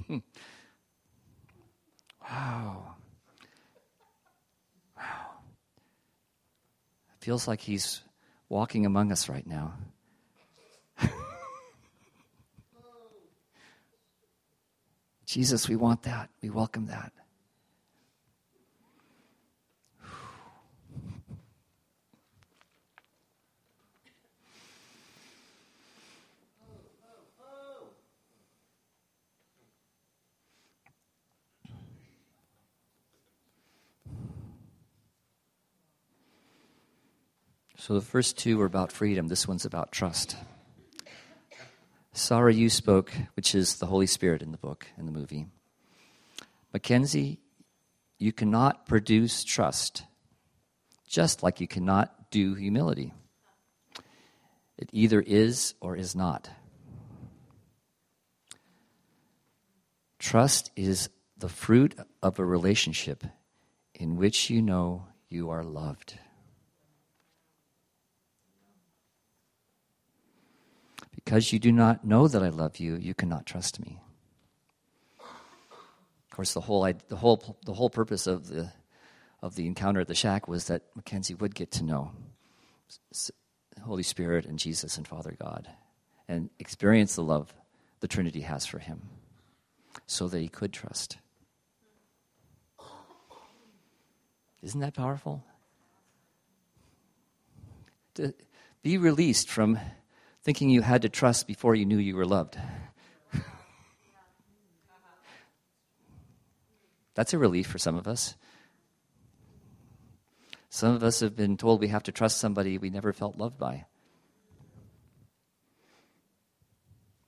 wow. 2.30 2.94
Wow. 4.96 5.30
It 7.08 7.24
feels 7.24 7.48
like 7.48 7.60
he's 7.62 8.02
walking 8.48 8.86
among 8.86 9.10
us 9.10 9.28
right 9.30 9.46
now. 9.46 9.74
Jesus, 15.26 15.68
we 15.68 15.74
want 15.76 16.02
that. 16.02 16.28
We 16.42 16.50
welcome 16.50 16.86
that. 16.86 17.12
So 37.86 37.92
the 37.92 38.00
first 38.00 38.38
two 38.38 38.56
were 38.56 38.64
about 38.64 38.92
freedom. 38.92 39.28
This 39.28 39.46
one's 39.46 39.66
about 39.66 39.92
trust. 39.92 40.38
Sarayu 42.14 42.70
spoke, 42.70 43.12
which 43.36 43.54
is 43.54 43.76
the 43.76 43.84
Holy 43.84 44.06
Spirit 44.06 44.40
in 44.40 44.52
the 44.52 44.56
book, 44.56 44.86
in 44.96 45.04
the 45.04 45.12
movie. 45.12 45.48
Mackenzie, 46.72 47.40
you 48.18 48.32
cannot 48.32 48.86
produce 48.86 49.44
trust, 49.44 50.04
just 51.06 51.42
like 51.42 51.60
you 51.60 51.68
cannot 51.68 52.30
do 52.30 52.54
humility. 52.54 53.12
It 54.78 54.88
either 54.90 55.20
is 55.20 55.74
or 55.82 55.94
is 55.94 56.16
not. 56.16 56.48
Trust 60.18 60.70
is 60.74 61.10
the 61.36 61.50
fruit 61.50 61.94
of 62.22 62.38
a 62.38 62.46
relationship 62.46 63.24
in 63.94 64.16
which 64.16 64.48
you 64.48 64.62
know 64.62 65.04
you 65.28 65.50
are 65.50 65.62
loved. 65.62 66.18
Because 71.24 71.52
you 71.52 71.58
do 71.58 71.72
not 71.72 72.04
know 72.04 72.28
that 72.28 72.42
I 72.42 72.50
love 72.50 72.78
you, 72.78 72.96
you 72.96 73.14
cannot 73.14 73.46
trust 73.46 73.80
me. 73.80 74.00
Of 75.20 76.36
course, 76.36 76.52
the 76.52 76.60
whole, 76.60 76.90
the 77.08 77.16
whole, 77.16 77.56
the 77.64 77.72
whole 77.72 77.90
purpose 77.90 78.26
of 78.26 78.48
the, 78.48 78.72
of 79.40 79.54
the 79.54 79.66
encounter 79.66 80.00
at 80.00 80.08
the 80.08 80.14
shack 80.14 80.48
was 80.48 80.66
that 80.66 80.82
Mackenzie 80.94 81.34
would 81.34 81.54
get 81.54 81.70
to 81.72 81.84
know 81.84 82.10
Holy 83.82 84.02
Spirit 84.02 84.46
and 84.46 84.58
Jesus 84.58 84.96
and 84.96 85.06
Father 85.06 85.36
God 85.38 85.68
and 86.28 86.50
experience 86.58 87.14
the 87.14 87.22
love 87.22 87.54
the 88.00 88.08
Trinity 88.08 88.40
has 88.42 88.66
for 88.66 88.78
him 88.78 89.02
so 90.06 90.28
that 90.28 90.40
he 90.40 90.48
could 90.48 90.72
trust. 90.72 91.18
Isn't 94.62 94.80
that 94.80 94.94
powerful? 94.94 95.44
To 98.14 98.34
be 98.82 98.96
released 98.96 99.50
from 99.50 99.78
thinking 100.44 100.70
you 100.70 100.82
had 100.82 101.02
to 101.02 101.08
trust 101.08 101.46
before 101.46 101.74
you 101.74 101.84
knew 101.84 101.98
you 101.98 102.14
were 102.14 102.26
loved. 102.26 102.58
That's 107.14 107.32
a 107.32 107.38
relief 107.38 107.66
for 107.66 107.78
some 107.78 107.96
of 107.96 108.06
us. 108.06 108.36
Some 110.68 110.94
of 110.94 111.02
us 111.02 111.20
have 111.20 111.36
been 111.36 111.56
told 111.56 111.80
we 111.80 111.88
have 111.88 112.02
to 112.04 112.12
trust 112.12 112.38
somebody 112.38 112.78
we 112.78 112.90
never 112.90 113.12
felt 113.12 113.38
loved 113.38 113.58
by. 113.58 113.86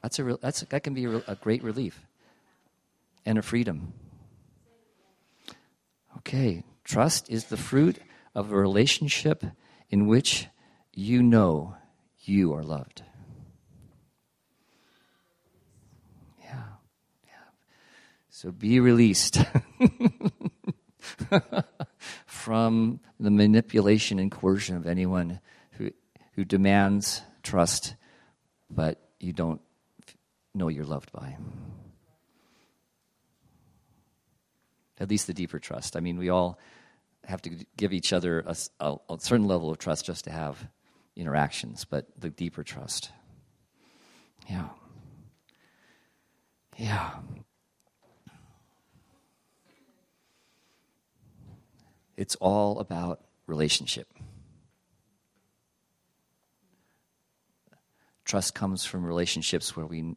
That's 0.03 0.19
a, 0.19 0.39
that's, 0.41 0.61
that 0.61 0.83
can 0.83 0.95
be 0.95 1.05
a, 1.05 1.23
a 1.29 1.37
great 1.37 1.63
relief 1.63 2.07
and 3.25 3.39
a 3.39 3.43
freedom. 3.43 3.93
Okay, 6.19 6.65
trust 6.85 7.31
is 7.31 7.45
the 7.45 7.57
fruit 7.57 7.99
of 8.35 8.53
a 8.53 8.57
relationship 8.57 9.45
in 9.91 10.07
which 10.07 10.49
you 10.93 11.23
know 11.23 11.77
you 12.21 12.53
are 12.55 12.63
loved. 12.63 13.03
Yeah, 16.43 16.63
yeah. 17.25 17.51
So 18.37 18.53
be 18.53 18.81
released 18.81 19.43
from 22.27 23.01
the 23.19 23.31
manipulation 23.31 24.19
and 24.19 24.31
coercion 24.31 24.77
of 24.77 24.87
anyone 24.87 25.41
who, 25.71 25.91
who 26.35 26.45
demands 26.45 27.23
trust, 27.43 27.95
but 28.69 29.01
you 29.21 29.33
don't 29.33 29.63
know 30.55 30.69
you're 30.69 30.85
loved 30.85 31.13
by. 31.13 31.39
At 35.01 35.09
least 35.09 35.29
the 35.29 35.33
deeper 35.33 35.59
trust. 35.59 35.97
I 35.97 36.01
mean, 36.01 36.19
we 36.19 36.29
all 36.29 36.59
have 37.25 37.41
to 37.41 37.65
give 37.79 37.95
each 37.95 38.13
other 38.13 38.41
a, 38.41 38.55
a, 38.81 38.97
a 39.09 39.19
certain 39.19 39.47
level 39.47 39.71
of 39.71 39.79
trust 39.79 40.05
just 40.05 40.25
to 40.25 40.31
have 40.31 40.69
interactions, 41.17 41.87
but 41.87 42.05
the 42.21 42.29
deeper 42.29 42.63
trust. 42.63 43.13
Yeah. 44.47 44.69
Yeah. 46.77 47.13
It's 52.17 52.35
all 52.37 52.79
about 52.79 53.21
relationship. 53.47 54.09
Trust 58.25 58.55
comes 58.55 58.85
from 58.85 59.05
relationships 59.05 59.77
where 59.77 59.87
we, 59.87 60.17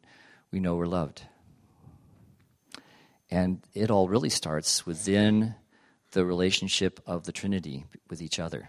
we 0.50 0.60
know 0.60 0.76
we're 0.76 0.86
loved. 0.86 1.22
And 3.30 3.62
it 3.74 3.90
all 3.90 4.08
really 4.08 4.30
starts 4.30 4.84
within 4.84 5.54
the 6.12 6.24
relationship 6.24 6.98
of 7.06 7.24
the 7.24 7.32
Trinity 7.32 7.84
with 8.08 8.20
each 8.20 8.40
other. 8.40 8.68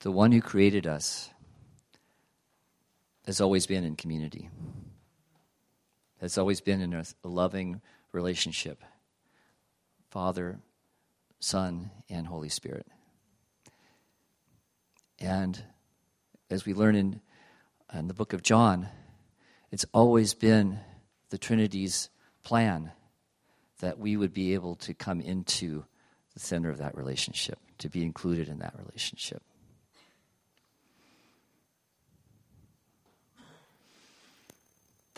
The 0.00 0.10
one 0.10 0.32
who 0.32 0.40
created 0.40 0.86
us 0.86 1.30
has 3.28 3.42
always 3.42 3.66
been 3.66 3.84
in 3.84 3.94
community, 3.94 4.48
has 6.18 6.38
always 6.38 6.62
been 6.62 6.80
in 6.80 6.94
a, 6.94 7.04
loving 7.28 7.82
relationship 8.10 8.82
Father, 10.10 10.60
Son, 11.38 11.90
and 12.08 12.26
Holy 12.26 12.48
Spirit. 12.48 12.86
And 15.18 15.62
as 16.48 16.64
we 16.64 16.72
learn 16.72 16.96
in, 16.96 17.20
in 17.92 18.08
the 18.08 18.14
book 18.14 18.32
of 18.32 18.42
John, 18.42 18.88
it's 19.70 19.84
always 19.92 20.32
been 20.32 20.80
the 21.28 21.36
Trinity's 21.36 22.08
plan 22.42 22.92
that 23.80 23.98
we 23.98 24.16
would 24.16 24.32
be 24.32 24.54
able 24.54 24.74
to 24.76 24.94
come 24.94 25.20
into 25.20 25.84
the 26.32 26.40
center 26.40 26.70
of 26.70 26.78
that 26.78 26.96
relationship, 26.96 27.58
to 27.76 27.90
be 27.90 28.02
included 28.04 28.48
in 28.48 28.60
that 28.60 28.72
relationship. 28.78 29.42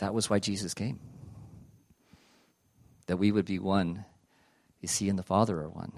That 0.01 0.15
was 0.15 0.31
why 0.31 0.39
Jesus 0.39 0.73
came. 0.73 0.99
That 3.05 3.17
we 3.17 3.31
would 3.31 3.45
be 3.45 3.59
one. 3.59 4.03
You 4.79 4.87
see, 4.87 5.07
and 5.09 5.17
the 5.17 5.23
Father 5.23 5.59
are 5.59 5.69
one. 5.69 5.91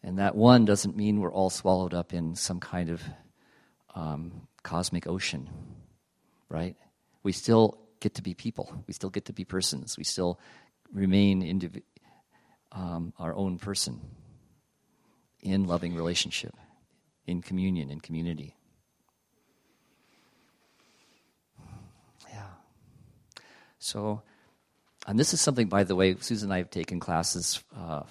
And 0.00 0.20
that 0.20 0.36
one 0.36 0.64
doesn't 0.64 0.96
mean 0.96 1.18
we're 1.18 1.32
all 1.32 1.50
swallowed 1.50 1.92
up 1.92 2.14
in 2.14 2.36
some 2.36 2.60
kind 2.60 2.88
of 2.88 3.02
um, 3.96 4.46
cosmic 4.62 5.08
ocean, 5.08 5.50
right? 6.48 6.76
We 7.24 7.32
still 7.32 7.78
get 7.98 8.14
to 8.14 8.22
be 8.22 8.32
people. 8.32 8.72
We 8.86 8.94
still 8.94 9.10
get 9.10 9.24
to 9.24 9.32
be 9.32 9.44
persons. 9.44 9.98
We 9.98 10.04
still 10.04 10.38
remain 10.92 11.42
indiv- 11.42 11.82
um, 12.70 13.12
our 13.18 13.34
own 13.34 13.58
person 13.58 14.00
in 15.40 15.64
loving 15.64 15.96
relationship, 15.96 16.54
in 17.26 17.42
communion, 17.42 17.90
in 17.90 17.98
community. 17.98 18.54
So, 23.82 24.22
and 25.08 25.18
this 25.18 25.34
is 25.34 25.40
something, 25.40 25.66
by 25.66 25.82
the 25.82 25.96
way, 25.96 26.14
Susan 26.20 26.46
and 26.46 26.54
I 26.54 26.58
have 26.58 26.70
taken 26.70 27.00
classes 27.00 27.60
uh, 27.76 28.04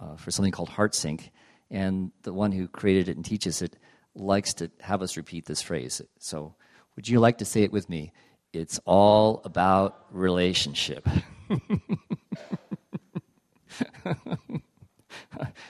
uh, 0.00 0.16
for 0.16 0.32
something 0.32 0.50
called 0.50 0.70
HeartSync, 0.70 1.30
and 1.70 2.10
the 2.22 2.32
one 2.32 2.50
who 2.50 2.66
created 2.66 3.08
it 3.08 3.14
and 3.14 3.24
teaches 3.24 3.62
it 3.62 3.76
likes 4.16 4.54
to 4.54 4.72
have 4.80 5.02
us 5.02 5.16
repeat 5.16 5.46
this 5.46 5.62
phrase. 5.62 6.02
So, 6.18 6.56
would 6.96 7.08
you 7.08 7.20
like 7.20 7.38
to 7.38 7.44
say 7.44 7.62
it 7.62 7.70
with 7.70 7.88
me? 7.88 8.10
It's 8.52 8.80
all 8.84 9.40
about 9.44 10.04
relationship. 10.10 11.08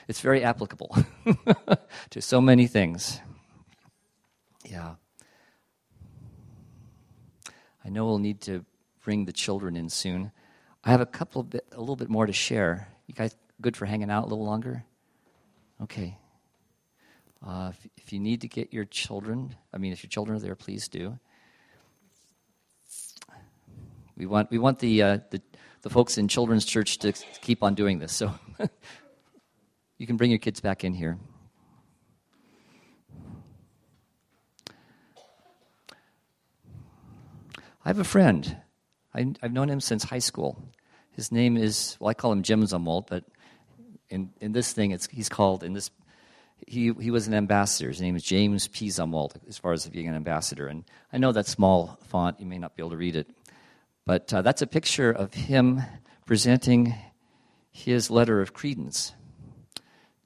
it's 0.07 0.21
very 0.21 0.43
applicable 0.43 0.97
to 2.09 2.19
so 2.19 2.41
many 2.41 2.65
things. 2.65 3.21
Yeah. 4.65 4.95
I 7.83 7.89
know 7.89 8.05
we'll 8.05 8.17
need 8.17 8.41
to 8.41 8.65
bring 9.05 9.25
the 9.25 9.31
children 9.31 9.77
in 9.77 9.87
soon. 9.87 10.31
I 10.83 10.89
have 10.89 10.99
a 10.99 11.05
couple 11.05 11.39
of 11.39 11.51
bit, 11.51 11.65
a 11.71 11.79
little 11.79 11.95
bit 11.95 12.09
more 12.09 12.25
to 12.25 12.33
share. 12.33 12.87
You 13.05 13.13
guys 13.13 13.35
good 13.61 13.77
for 13.77 13.85
hanging 13.85 14.09
out 14.09 14.23
a 14.23 14.27
little 14.27 14.43
longer? 14.43 14.83
Okay. 15.83 16.17
Uh, 17.45 17.71
if, 17.71 17.87
if, 17.97 18.13
you 18.13 18.19
need 18.19 18.41
to 18.41 18.47
get 18.47 18.73
your 18.73 18.85
children, 18.85 19.55
I 19.71 19.77
mean, 19.77 19.93
if 19.93 20.01
your 20.03 20.09
children 20.09 20.37
are 20.37 20.39
there, 20.39 20.55
please 20.55 20.87
do. 20.87 21.19
We 24.17 24.25
want 24.25 24.49
we 24.49 24.57
want 24.57 24.79
the 24.79 25.03
uh, 25.03 25.19
the, 25.29 25.41
the 25.83 25.89
folks 25.91 26.17
in 26.17 26.27
children's 26.27 26.65
church 26.65 26.97
to 26.99 27.11
keep 27.41 27.61
on 27.61 27.75
doing 27.75 27.99
this. 27.99 28.11
So 28.11 28.33
you 29.99 30.07
can 30.07 30.17
bring 30.17 30.31
your 30.31 30.39
kids 30.39 30.61
back 30.61 30.83
in 30.83 30.93
here. 30.93 31.19
I 37.83 37.89
have 37.89 37.99
a 37.99 38.03
friend 38.03 38.57
I, 39.15 39.33
have 39.41 39.53
known 39.53 39.69
him 39.69 39.79
since 39.79 40.03
high 40.03 40.19
school. 40.19 40.61
His 41.11 41.31
name 41.31 41.55
is, 41.55 41.95
well, 41.99 42.09
I 42.09 42.13
call 42.13 42.33
him 42.33 42.43
Jim 42.43 42.63
Zumwalt, 42.63 43.07
but 43.07 43.23
in, 44.09 44.31
in 44.41 44.51
this 44.51 44.73
thing, 44.73 44.91
it's, 44.91 45.07
he's 45.07 45.29
called, 45.29 45.63
in 45.63 45.71
this, 45.71 45.89
he, 46.67 46.91
he 46.99 47.11
was 47.11 47.27
an 47.27 47.33
ambassador. 47.33 47.87
His 47.89 48.01
name 48.01 48.17
is 48.17 48.23
James 48.23 48.67
P. 48.67 48.89
Zumwalt, 48.89 49.35
as 49.47 49.57
far 49.57 49.71
as 49.71 49.87
being 49.87 50.09
an 50.09 50.15
ambassador. 50.15 50.67
And 50.67 50.83
I 51.13 51.17
know 51.17 51.31
that 51.31 51.47
small 51.47 51.97
font, 52.07 52.41
you 52.41 52.45
may 52.45 52.57
not 52.57 52.75
be 52.75 52.81
able 52.81 52.89
to 52.89 52.97
read 52.97 53.15
it. 53.15 53.29
But 54.05 54.33
uh, 54.33 54.41
that's 54.41 54.61
a 54.61 54.67
picture 54.67 55.11
of 55.11 55.33
him 55.33 55.81
presenting 56.25 56.93
his 57.71 58.11
letter 58.11 58.41
of 58.41 58.53
credence 58.53 59.13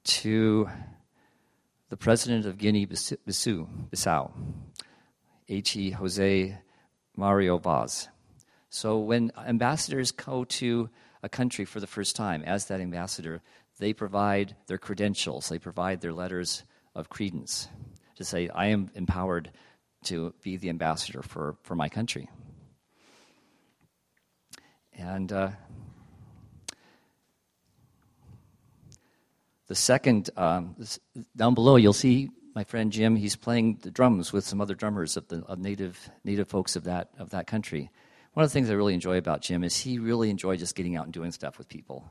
to 0.02 0.68
the 1.88 1.96
president 1.96 2.46
of 2.46 2.58
Guinea 2.58 2.86
Bissau, 2.86 4.30
H.E. 5.48 5.90
Jose 5.90 6.58
Mario 7.16 7.58
Vaz. 7.58 8.08
So 8.70 8.98
when 8.98 9.32
ambassadors 9.36 10.12
go 10.12 10.44
to 10.44 10.88
a 11.24 11.28
country 11.28 11.64
for 11.64 11.80
the 11.80 11.88
first 11.88 12.14
time, 12.14 12.42
as 12.44 12.66
that 12.66 12.80
ambassador, 12.80 13.42
they 13.78 13.92
provide 13.92 14.54
their 14.68 14.78
credentials, 14.78 15.48
they 15.48 15.58
provide 15.58 16.00
their 16.00 16.12
letters 16.12 16.62
of 16.94 17.08
credence 17.08 17.68
to 18.14 18.24
say, 18.24 18.48
I 18.48 18.66
am 18.66 18.90
empowered 18.94 19.50
to 20.04 20.32
be 20.42 20.56
the 20.56 20.68
ambassador 20.68 21.20
for, 21.22 21.56
for 21.62 21.74
my 21.74 21.88
country. 21.88 22.30
And 24.96 25.32
uh, 25.32 25.50
the 29.66 29.74
second, 29.74 30.30
um, 30.36 30.76
down 31.36 31.54
below, 31.54 31.74
you'll 31.76 31.92
see 31.92 32.30
my 32.54 32.64
friend 32.64 32.92
Jim. 32.92 33.16
He's 33.16 33.36
playing 33.36 33.78
the 33.82 33.90
drums 33.90 34.32
with 34.32 34.44
some 34.44 34.60
other 34.60 34.74
drummers 34.74 35.16
of 35.16 35.26
the 35.28 35.42
of 35.46 35.58
native 35.58 36.10
native 36.24 36.48
folks 36.48 36.76
of 36.76 36.84
that 36.84 37.08
of 37.18 37.30
that 37.30 37.46
country 37.46 37.90
one 38.32 38.44
of 38.44 38.50
the 38.50 38.52
things 38.52 38.70
I 38.70 38.74
really 38.74 38.94
enjoy 38.94 39.18
about 39.18 39.42
Jim 39.42 39.64
is 39.64 39.76
he 39.76 39.98
really 39.98 40.30
enjoyed 40.30 40.58
just 40.58 40.74
getting 40.74 40.96
out 40.96 41.04
and 41.04 41.12
doing 41.12 41.32
stuff 41.32 41.58
with 41.58 41.68
people. 41.68 42.04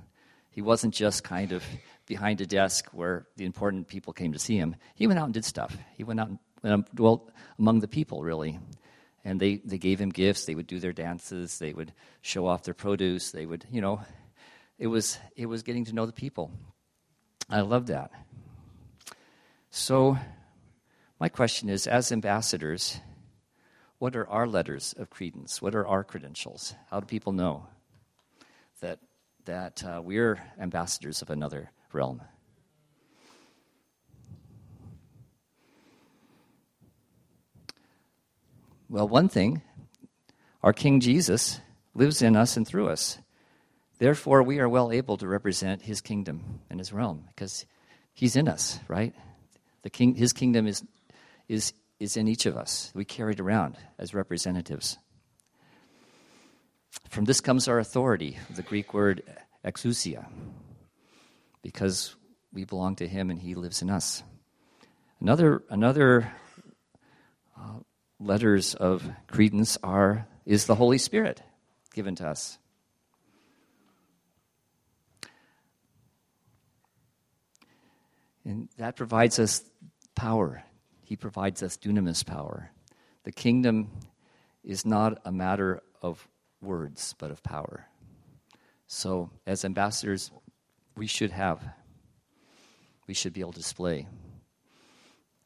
He 0.51 0.61
wasn't 0.61 0.93
just 0.93 1.23
kind 1.23 1.51
of 1.51 1.63
behind 2.05 2.41
a 2.41 2.45
desk 2.45 2.89
where 2.91 3.27
the 3.37 3.45
important 3.45 3.87
people 3.87 4.13
came 4.13 4.33
to 4.33 4.39
see 4.39 4.57
him. 4.57 4.75
He 4.95 5.07
went 5.07 5.19
out 5.19 5.25
and 5.25 5.33
did 5.33 5.45
stuff. 5.45 5.77
He 5.95 6.03
went 6.03 6.19
out 6.19 6.29
and 6.63 6.85
dwelt 6.93 7.31
among 7.57 7.79
the 7.79 7.87
people, 7.87 8.23
really. 8.23 8.59
And 9.23 9.39
they, 9.39 9.57
they 9.57 9.77
gave 9.77 9.99
him 9.99 10.09
gifts. 10.09 10.45
They 10.45 10.55
would 10.55 10.67
do 10.67 10.79
their 10.79 10.91
dances. 10.91 11.59
They 11.59 11.73
would 11.73 11.93
show 12.21 12.47
off 12.47 12.63
their 12.63 12.73
produce. 12.73 13.31
They 13.31 13.45
would, 13.45 13.65
you 13.71 13.79
know, 13.79 14.01
it 14.77 14.87
was, 14.87 15.17
it 15.35 15.45
was 15.45 15.63
getting 15.63 15.85
to 15.85 15.93
know 15.93 16.05
the 16.05 16.11
people. 16.11 16.51
I 17.49 17.61
love 17.61 17.87
that. 17.87 18.11
So, 19.71 20.17
my 21.19 21.29
question 21.29 21.69
is 21.69 21.85
as 21.85 22.11
ambassadors, 22.11 22.99
what 23.99 24.15
are 24.15 24.27
our 24.29 24.47
letters 24.47 24.95
of 24.97 25.09
credence? 25.09 25.61
What 25.61 25.75
are 25.75 25.85
our 25.85 26.03
credentials? 26.03 26.73
How 26.89 27.01
do 27.01 27.05
people 27.05 27.33
know 27.33 27.67
that, 28.79 28.99
that 29.45 29.83
uh, 29.83 30.01
we're 30.03 30.41
ambassadors 30.59 31.21
of 31.21 31.29
another 31.29 31.69
realm? 31.91 32.21
Well, 38.89 39.07
one 39.07 39.29
thing, 39.29 39.61
our 40.63 40.73
King 40.73 40.99
Jesus 40.99 41.59
lives 41.93 42.21
in 42.21 42.35
us 42.35 42.57
and 42.57 42.67
through 42.67 42.87
us. 42.87 43.19
Therefore, 43.99 44.41
we 44.41 44.59
are 44.59 44.69
well 44.69 44.91
able 44.91 45.17
to 45.17 45.27
represent 45.27 45.81
his 45.81 46.01
kingdom 46.01 46.61
and 46.69 46.79
his 46.79 46.93
realm 46.93 47.25
because 47.27 47.65
he's 48.13 48.37
in 48.37 48.47
us, 48.47 48.79
right? 48.87 49.13
The 49.81 49.89
king, 49.89 50.15
his 50.15 50.33
kingdom 50.33 50.67
is, 50.67 50.83
is 51.47 51.73
is 51.99 52.15
in 52.15 52.27
each 52.27 52.45
of 52.45 52.55
us. 52.55 52.91
We 52.95 53.05
carry 53.05 53.33
it 53.33 53.39
around 53.39 53.77
as 53.97 54.13
representatives. 54.13 54.97
From 57.09 57.25
this 57.25 57.41
comes 57.41 57.67
our 57.67 57.79
authority, 57.79 58.37
the 58.55 58.63
Greek 58.63 58.93
word 58.93 59.23
exousia, 59.65 60.27
because 61.61 62.15
we 62.53 62.63
belong 62.65 62.95
to 62.97 63.07
Him 63.07 63.29
and 63.29 63.39
He 63.39 63.55
lives 63.55 63.81
in 63.81 63.89
us. 63.89 64.23
Another, 65.19 65.63
another 65.69 66.31
uh, 67.57 67.79
letters 68.19 68.75
of 68.75 69.03
credence 69.27 69.77
are 69.83 70.27
is 70.45 70.65
the 70.65 70.75
Holy 70.75 70.97
Spirit 70.97 71.41
given 71.93 72.15
to 72.15 72.27
us. 72.27 72.57
And 78.45 78.69
that 78.77 78.95
provides 78.95 79.37
us 79.37 79.63
power. 80.15 80.63
He 81.09 81.15
provides 81.15 81.63
us 81.63 81.75
dunamis 81.75 82.23
power. 82.23 82.69
The 83.23 83.31
kingdom 83.31 83.89
is 84.63 84.85
not 84.85 85.19
a 85.25 85.31
matter 85.31 85.81
of 86.03 86.27
words, 86.61 87.15
but 87.17 87.31
of 87.31 87.41
power. 87.41 87.87
So, 88.85 89.31
as 89.47 89.65
ambassadors, 89.65 90.29
we 90.95 91.07
should 91.07 91.31
have, 91.31 91.67
we 93.07 93.15
should 93.15 93.33
be 93.33 93.39
able 93.41 93.53
to 93.53 93.57
display 93.57 94.05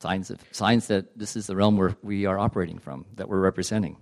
signs, 0.01 0.31
of, 0.31 0.43
signs 0.51 0.87
that 0.87 1.17
this 1.17 1.37
is 1.37 1.47
the 1.47 1.55
realm 1.55 1.77
where 1.77 1.95
we 2.03 2.25
are 2.25 2.37
operating 2.37 2.77
from, 2.79 3.05
that 3.15 3.29
we're 3.29 3.39
representing. 3.39 3.95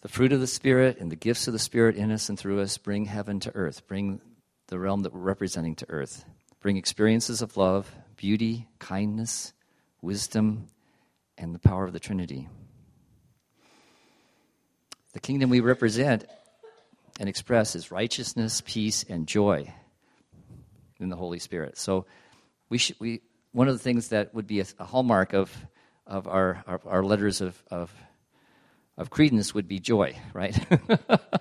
The 0.00 0.08
fruit 0.08 0.32
of 0.32 0.40
the 0.40 0.46
Spirit 0.46 0.96
and 1.00 1.12
the 1.12 1.16
gifts 1.16 1.48
of 1.48 1.52
the 1.52 1.58
Spirit 1.58 1.96
in 1.96 2.10
us 2.10 2.30
and 2.30 2.38
through 2.38 2.62
us 2.62 2.78
bring 2.78 3.04
heaven 3.04 3.40
to 3.40 3.54
earth, 3.54 3.86
bring 3.86 4.22
the 4.68 4.78
realm 4.78 5.02
that 5.02 5.12
we're 5.12 5.20
representing 5.20 5.74
to 5.76 5.86
earth, 5.90 6.24
bring 6.60 6.78
experiences 6.78 7.42
of 7.42 7.58
love, 7.58 7.94
beauty, 8.16 8.68
kindness, 8.78 9.52
wisdom, 10.02 10.66
and 11.36 11.54
the 11.54 11.58
power 11.58 11.84
of 11.84 11.92
the 11.92 12.00
Trinity. 12.00 12.48
The 15.12 15.20
kingdom 15.20 15.50
we 15.50 15.60
represent 15.60 16.24
and 17.20 17.28
express 17.28 17.76
is 17.76 17.90
righteousness, 17.90 18.62
peace, 18.64 19.04
and 19.08 19.26
joy 19.26 19.72
in 20.98 21.08
the 21.08 21.16
Holy 21.16 21.38
Spirit. 21.38 21.78
So, 21.78 22.06
we 22.68 22.78
should, 22.78 22.96
we, 22.98 23.20
one 23.52 23.68
of 23.68 23.74
the 23.74 23.82
things 23.82 24.08
that 24.08 24.34
would 24.34 24.46
be 24.46 24.60
a, 24.60 24.66
a 24.78 24.84
hallmark 24.84 25.32
of, 25.32 25.54
of 26.06 26.26
our, 26.26 26.64
our, 26.66 26.80
our 26.86 27.02
letters 27.04 27.40
of, 27.40 27.62
of 27.70 27.92
of 28.96 29.10
credence 29.10 29.54
would 29.54 29.68
be 29.68 29.78
joy, 29.80 30.16
right? 30.32 30.56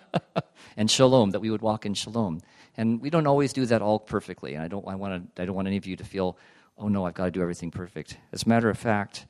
and 0.78 0.89
shalom, 0.89 1.32
that 1.32 1.39
we 1.39 1.49
would 1.49 1.61
walk 1.61 1.86
in 1.86 1.93
shalom. 1.93 2.41
And 2.76 2.99
we 3.01 3.09
don't 3.09 3.28
always 3.28 3.53
do 3.53 3.65
that 3.67 3.82
all 3.82 3.99
perfectly. 3.99 4.55
And 4.55 4.63
I 4.63 4.67
don't, 4.67 4.88
I 4.88 4.95
want 4.95 5.36
to, 5.36 5.41
I 5.41 5.45
don't 5.45 5.55
want 5.55 5.67
any 5.67 5.78
of 5.78 5.86
you 5.86 5.95
to 5.97 6.03
feel, 6.03 6.38
oh 6.84 6.89
no, 6.89 7.05
I've 7.05 7.13
got 7.13 7.25
to 7.25 7.31
do 7.31 7.41
everything 7.41 7.71
perfect. 7.71 8.17
As 8.34 8.43
a 8.43 8.49
matter 8.49 8.69
of 8.69 8.77
fact, 8.77 9.25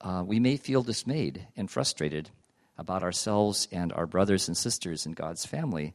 uh, 0.00 0.24
we 0.26 0.40
may 0.40 0.56
feel 0.56 0.82
dismayed 0.82 1.46
and 1.56 1.70
frustrated 1.70 2.30
about 2.76 3.04
ourselves 3.04 3.68
and 3.70 3.92
our 3.92 4.06
brothers 4.06 4.48
and 4.48 4.56
sisters 4.56 5.06
in 5.06 5.12
God's 5.12 5.46
family 5.46 5.94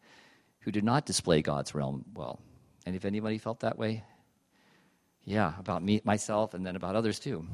who 0.62 0.72
do 0.72 0.82
not 0.82 1.06
display 1.06 1.42
God's 1.42 1.76
realm 1.76 2.06
well. 2.16 2.40
And 2.86 2.96
if 2.96 3.04
anybody 3.04 3.40
felt 3.40 3.60
that 3.60 3.78
way, 3.78 4.06
yeah, 5.26 5.54
about 5.60 5.84
me, 5.84 6.00
myself, 6.06 6.54
and 6.54 6.66
then 6.66 6.78
about 6.78 6.96
others 6.96 7.20
too. 7.20 7.46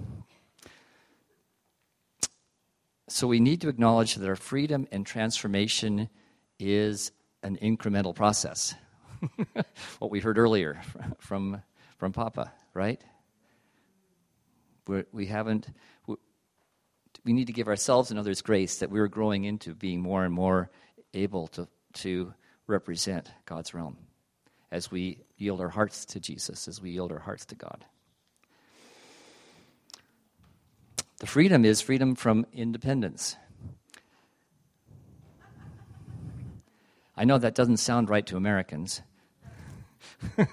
So 3.09 3.25
we 3.25 3.39
need 3.39 3.61
to 3.61 3.69
acknowledge 3.69 4.15
that 4.15 4.29
our 4.29 4.35
freedom 4.35 4.87
and 4.91 5.03
transformation 5.03 6.09
is 6.59 7.11
an 7.41 7.57
incremental 7.57 8.13
process. 8.13 8.75
what 9.97 10.11
we 10.11 10.19
heard 10.19 10.37
earlier 10.37 10.79
from, 11.17 11.63
from 11.97 12.13
Papa, 12.13 12.51
right? 12.75 13.01
We're, 14.87 15.05
we 15.11 15.25
haven't, 15.25 15.67
we 16.07 17.33
need 17.33 17.47
to 17.47 17.53
give 17.53 17.67
ourselves 17.67 18.09
and 18.09 18.19
others 18.19 18.41
grace 18.41 18.79
that 18.79 18.89
we're 18.89 19.07
growing 19.07 19.43
into 19.43 19.73
being 19.73 20.01
more 20.01 20.23
and 20.23 20.33
more 20.33 20.69
able 21.13 21.47
to, 21.47 21.67
to 21.93 22.33
represent 22.67 23.31
God's 23.45 23.73
realm 23.73 23.97
as 24.71 24.91
we 24.91 25.19
yield 25.37 25.61
our 25.61 25.69
hearts 25.69 26.05
to 26.05 26.19
Jesus, 26.19 26.67
as 26.67 26.81
we 26.81 26.91
yield 26.91 27.11
our 27.11 27.19
hearts 27.19 27.45
to 27.45 27.55
God. 27.55 27.85
The 31.19 31.27
freedom 31.27 31.65
is 31.65 31.81
freedom 31.81 32.15
from 32.15 32.45
independence. 32.53 33.35
I 37.15 37.25
know 37.25 37.39
that 37.39 37.55
doesn't 37.55 37.77
sound 37.77 38.09
right 38.09 38.25
to 38.27 38.37
Americans. 38.37 39.01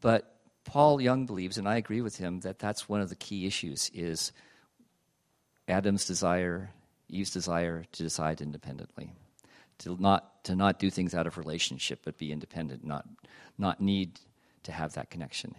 but 0.00 0.33
Paul 0.74 1.00
Young 1.00 1.24
believes, 1.24 1.56
and 1.56 1.68
I 1.68 1.76
agree 1.76 2.00
with 2.00 2.16
him, 2.16 2.40
that 2.40 2.58
that's 2.58 2.88
one 2.88 3.00
of 3.00 3.08
the 3.08 3.14
key 3.14 3.46
issues 3.46 3.92
is 3.94 4.32
Adam's 5.68 6.04
desire, 6.04 6.72
Eve's 7.08 7.30
desire 7.30 7.84
to 7.92 8.02
decide 8.02 8.40
independently. 8.40 9.12
To 9.78 9.96
not, 10.00 10.42
to 10.46 10.56
not 10.56 10.80
do 10.80 10.90
things 10.90 11.14
out 11.14 11.28
of 11.28 11.38
relationship, 11.38 12.00
but 12.04 12.18
be 12.18 12.32
independent, 12.32 12.84
not, 12.84 13.06
not 13.56 13.80
need 13.80 14.18
to 14.64 14.72
have 14.72 14.94
that 14.94 15.10
connection. 15.10 15.54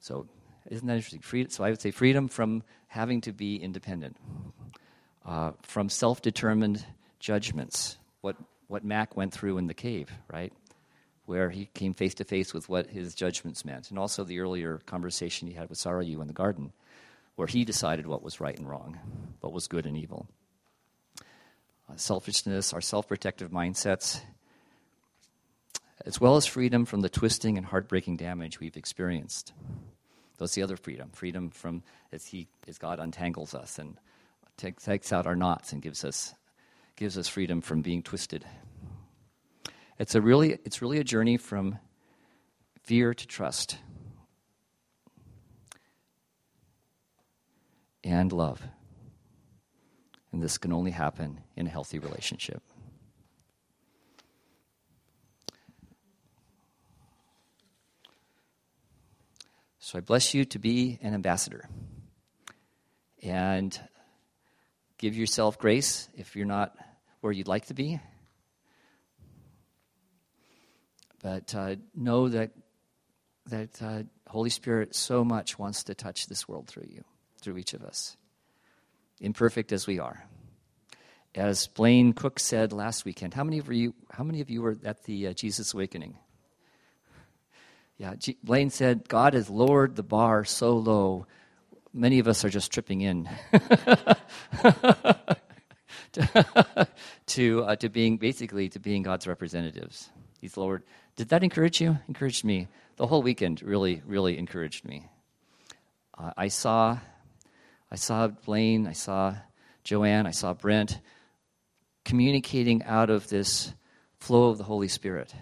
So, 0.00 0.26
isn't 0.70 0.86
that 0.86 0.94
interesting? 0.94 1.50
So, 1.50 1.64
I 1.64 1.68
would 1.68 1.82
say 1.82 1.90
freedom 1.90 2.28
from 2.28 2.62
having 2.86 3.20
to 3.22 3.32
be 3.34 3.56
independent, 3.56 4.16
uh, 5.26 5.50
from 5.60 5.90
self 5.90 6.22
determined 6.22 6.82
judgments. 7.20 7.98
What, 8.22 8.36
what 8.68 8.86
Mac 8.86 9.18
went 9.18 9.34
through 9.34 9.58
in 9.58 9.66
the 9.66 9.74
cave, 9.74 10.10
right? 10.32 10.54
Where 11.26 11.50
he 11.50 11.66
came 11.66 11.94
face 11.94 12.14
to 12.14 12.24
face 12.24 12.52
with 12.52 12.68
what 12.68 12.88
his 12.88 13.14
judgments 13.14 13.64
meant. 13.64 13.90
And 13.90 13.98
also 13.98 14.24
the 14.24 14.40
earlier 14.40 14.80
conversation 14.84 15.48
he 15.48 15.54
had 15.54 15.70
with 15.70 15.78
Sarayu 15.78 16.20
in 16.20 16.26
the 16.26 16.34
garden, 16.34 16.72
where 17.36 17.48
he 17.48 17.64
decided 17.64 18.06
what 18.06 18.22
was 18.22 18.40
right 18.40 18.56
and 18.56 18.68
wrong, 18.68 18.98
what 19.40 19.52
was 19.52 19.66
good 19.66 19.86
and 19.86 19.96
evil. 19.96 20.26
Uh, 21.88 21.96
selfishness, 21.96 22.72
our 22.72 22.80
self 22.80 23.08
protective 23.08 23.50
mindsets, 23.50 24.20
as 26.06 26.20
well 26.20 26.36
as 26.36 26.46
freedom 26.46 26.84
from 26.84 27.00
the 27.00 27.08
twisting 27.08 27.56
and 27.56 27.66
heartbreaking 27.66 28.16
damage 28.16 28.60
we've 28.60 28.76
experienced. 28.76 29.52
That's 30.38 30.54
the 30.54 30.62
other 30.62 30.76
freedom. 30.76 31.10
Freedom 31.12 31.50
from 31.50 31.82
as 32.12 32.26
he 32.26 32.48
as 32.66 32.78
God 32.78 32.98
untangles 32.98 33.54
us 33.54 33.78
and 33.78 33.96
takes, 34.56 35.12
out 35.12 35.26
our 35.26 35.36
knots 35.36 35.72
and 35.72 35.82
gives 35.82 36.04
us 36.04 36.34
gives 36.96 37.18
us 37.18 37.28
freedom 37.28 37.60
from 37.60 37.82
being 37.82 38.02
twisted. 38.02 38.44
It's 39.98 40.14
a 40.14 40.20
really 40.20 40.58
it's 40.64 40.82
really 40.82 40.98
a 40.98 41.04
journey 41.04 41.36
from 41.36 41.78
fear 42.82 43.14
to 43.14 43.26
trust 43.26 43.78
and 48.02 48.32
love. 48.32 48.62
And 50.32 50.42
this 50.42 50.58
can 50.58 50.72
only 50.72 50.90
happen 50.90 51.40
in 51.56 51.66
a 51.66 51.70
healthy 51.70 51.98
relationship. 51.98 52.62
So 59.78 59.98
I 59.98 60.00
bless 60.00 60.34
you 60.34 60.44
to 60.46 60.58
be 60.58 60.98
an 61.02 61.14
ambassador. 61.14 61.68
And 63.22 63.78
give 64.98 65.16
yourself 65.16 65.58
grace 65.58 66.08
if 66.16 66.34
you're 66.34 66.46
not 66.46 66.74
where 67.20 67.32
you'd 67.32 67.48
like 67.48 67.66
to 67.66 67.74
be. 67.74 68.00
But 71.24 71.54
uh, 71.54 71.76
know 71.94 72.28
that 72.28 72.50
that 73.46 73.80
uh, 73.80 74.02
Holy 74.28 74.50
Spirit 74.50 74.94
so 74.94 75.24
much 75.24 75.58
wants 75.58 75.84
to 75.84 75.94
touch 75.94 76.26
this 76.26 76.46
world 76.46 76.66
through 76.66 76.88
you, 76.90 77.02
through 77.40 77.56
each 77.56 77.72
of 77.72 77.82
us, 77.82 78.18
imperfect 79.22 79.72
as 79.72 79.86
we 79.86 79.98
are. 79.98 80.26
As 81.34 81.66
Blaine 81.66 82.12
Cook 82.12 82.38
said 82.38 82.74
last 82.74 83.06
weekend, 83.06 83.32
how 83.32 83.42
many 83.42 83.58
of 83.58 83.72
you? 83.72 83.94
How 84.10 84.22
many 84.22 84.42
of 84.42 84.50
you 84.50 84.60
were 84.60 84.76
at 84.84 85.04
the 85.04 85.28
uh, 85.28 85.32
Jesus 85.32 85.72
Awakening? 85.72 86.18
Yeah, 87.96 88.16
G- 88.16 88.36
Blaine 88.44 88.68
said, 88.68 89.08
God 89.08 89.32
has 89.32 89.48
lowered 89.48 89.96
the 89.96 90.02
bar 90.02 90.44
so 90.44 90.76
low, 90.76 91.26
many 91.94 92.18
of 92.18 92.28
us 92.28 92.44
are 92.44 92.50
just 92.50 92.70
tripping 92.70 93.00
in 93.00 93.30
to, 97.26 97.64
uh, 97.64 97.76
to 97.76 97.88
being, 97.88 98.18
basically, 98.18 98.68
to 98.68 98.78
being 98.78 99.02
God's 99.02 99.26
representatives. 99.26 100.10
He's 100.40 100.58
lowered. 100.58 100.82
Did 101.16 101.28
that 101.28 101.44
encourage 101.44 101.80
you? 101.80 101.98
Encouraged 102.08 102.44
me. 102.44 102.68
The 102.96 103.06
whole 103.06 103.22
weekend 103.22 103.62
really, 103.62 104.02
really 104.04 104.36
encouraged 104.36 104.84
me. 104.84 105.08
Uh, 106.16 106.32
I 106.36 106.48
saw, 106.48 106.98
I 107.90 107.96
saw 107.96 108.28
Blaine, 108.28 108.86
I 108.86 108.92
saw 108.92 109.36
Joanne, 109.84 110.26
I 110.26 110.32
saw 110.32 110.54
Brent 110.54 111.00
communicating 112.04 112.82
out 112.84 113.10
of 113.10 113.28
this 113.28 113.72
flow 114.18 114.50
of 114.50 114.58
the 114.58 114.64
Holy 114.64 114.88
Spirit. 114.88 115.34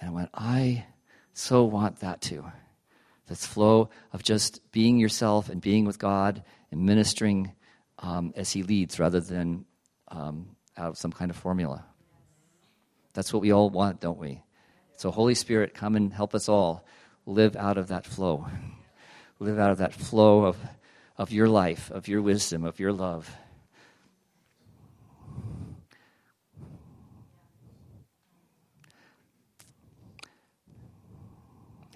And 0.00 0.10
I 0.10 0.12
went, 0.12 0.30
I 0.34 0.86
so 1.32 1.64
want 1.64 2.00
that 2.00 2.20
too. 2.20 2.44
This 3.26 3.44
flow 3.44 3.90
of 4.12 4.22
just 4.22 4.60
being 4.72 4.98
yourself 4.98 5.50
and 5.50 5.60
being 5.60 5.84
with 5.84 5.98
God 5.98 6.42
and 6.70 6.86
ministering 6.86 7.52
um, 7.98 8.32
as 8.36 8.50
He 8.50 8.62
leads 8.62 8.98
rather 8.98 9.20
than 9.20 9.66
um, 10.08 10.56
out 10.76 10.90
of 10.90 10.98
some 10.98 11.12
kind 11.12 11.30
of 11.30 11.36
formula. 11.36 11.84
That's 13.18 13.32
what 13.32 13.42
we 13.42 13.50
all 13.50 13.68
want, 13.68 13.98
don't 13.98 14.20
we? 14.20 14.44
So, 14.94 15.10
Holy 15.10 15.34
Spirit, 15.34 15.74
come 15.74 15.96
and 15.96 16.12
help 16.12 16.36
us 16.36 16.48
all 16.48 16.84
live 17.26 17.56
out 17.56 17.76
of 17.76 17.88
that 17.88 18.06
flow. 18.06 18.46
Live 19.40 19.58
out 19.58 19.72
of 19.72 19.78
that 19.78 19.92
flow 19.92 20.44
of, 20.44 20.56
of 21.16 21.32
your 21.32 21.48
life, 21.48 21.90
of 21.90 22.06
your 22.06 22.22
wisdom, 22.22 22.64
of 22.64 22.78
your 22.78 22.92
love. 22.92 23.28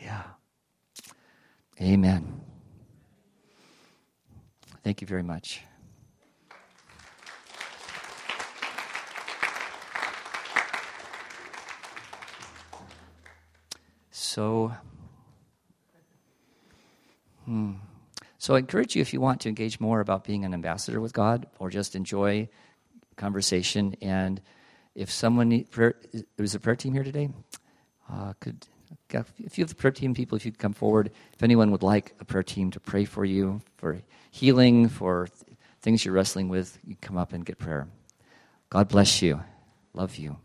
Yeah. 0.03 0.25
Amen. 1.81 2.41
Thank 4.83 5.01
you 5.01 5.07
very 5.07 5.23
much. 5.23 5.63
So, 14.33 14.73
hmm. 17.45 17.73
so 18.39 18.55
I 18.55 18.61
encourage 18.61 18.97
you 18.97 19.03
if 19.03 19.13
you 19.13 19.21
want 19.21 19.43
to 19.43 19.51
engage 19.51 19.79
more 19.79 20.01
about 20.01 20.25
being 20.25 20.47
an 20.47 20.55
ambassador 20.55 21.03
with 21.03 21.13
God 21.13 21.47
or 21.59 21.69
just 21.69 21.95
enjoy 21.95 22.49
conversation. 23.17 23.95
And 24.01 24.41
if 24.95 25.11
someone 25.11 25.51
need 25.51 25.67
there's 26.39 26.55
a 26.55 26.61
prayer 26.61 26.77
team 26.77 26.95
here 26.95 27.05
today. 27.05 27.29
Uh, 28.11 28.33
could 28.41 28.67
a 29.13 29.23
few 29.51 29.65
of 29.65 29.69
the 29.69 29.75
prayer 29.75 29.93
team 29.93 30.15
people, 30.15 30.37
if 30.37 30.47
you'd 30.47 30.59
come 30.59 30.73
forward, 30.73 31.11
if 31.35 31.43
anyone 31.43 31.71
would 31.71 31.83
like 31.83 32.15
a 32.19 32.25
prayer 32.25 32.43
team 32.43 32.71
to 32.71 32.81
pray 32.81 33.05
for 33.05 33.27
you 33.27 33.61
for 33.77 34.01
healing, 34.31 34.89
for 34.89 35.27
th- 35.27 35.59
things 35.83 36.07
you're 36.07 36.15
wrestling 36.15 36.49
with, 36.49 36.79
you 36.87 36.97
come 37.03 37.19
up 37.19 37.35
and 37.35 37.45
get 37.45 37.59
prayer. 37.59 37.87
God 38.71 38.89
bless 38.89 39.21
you. 39.21 39.43
Love 39.93 40.17
you. 40.17 40.39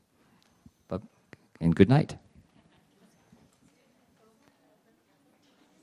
But, 0.90 1.04
and 1.62 1.74
good 1.74 1.88
night. 1.88 2.18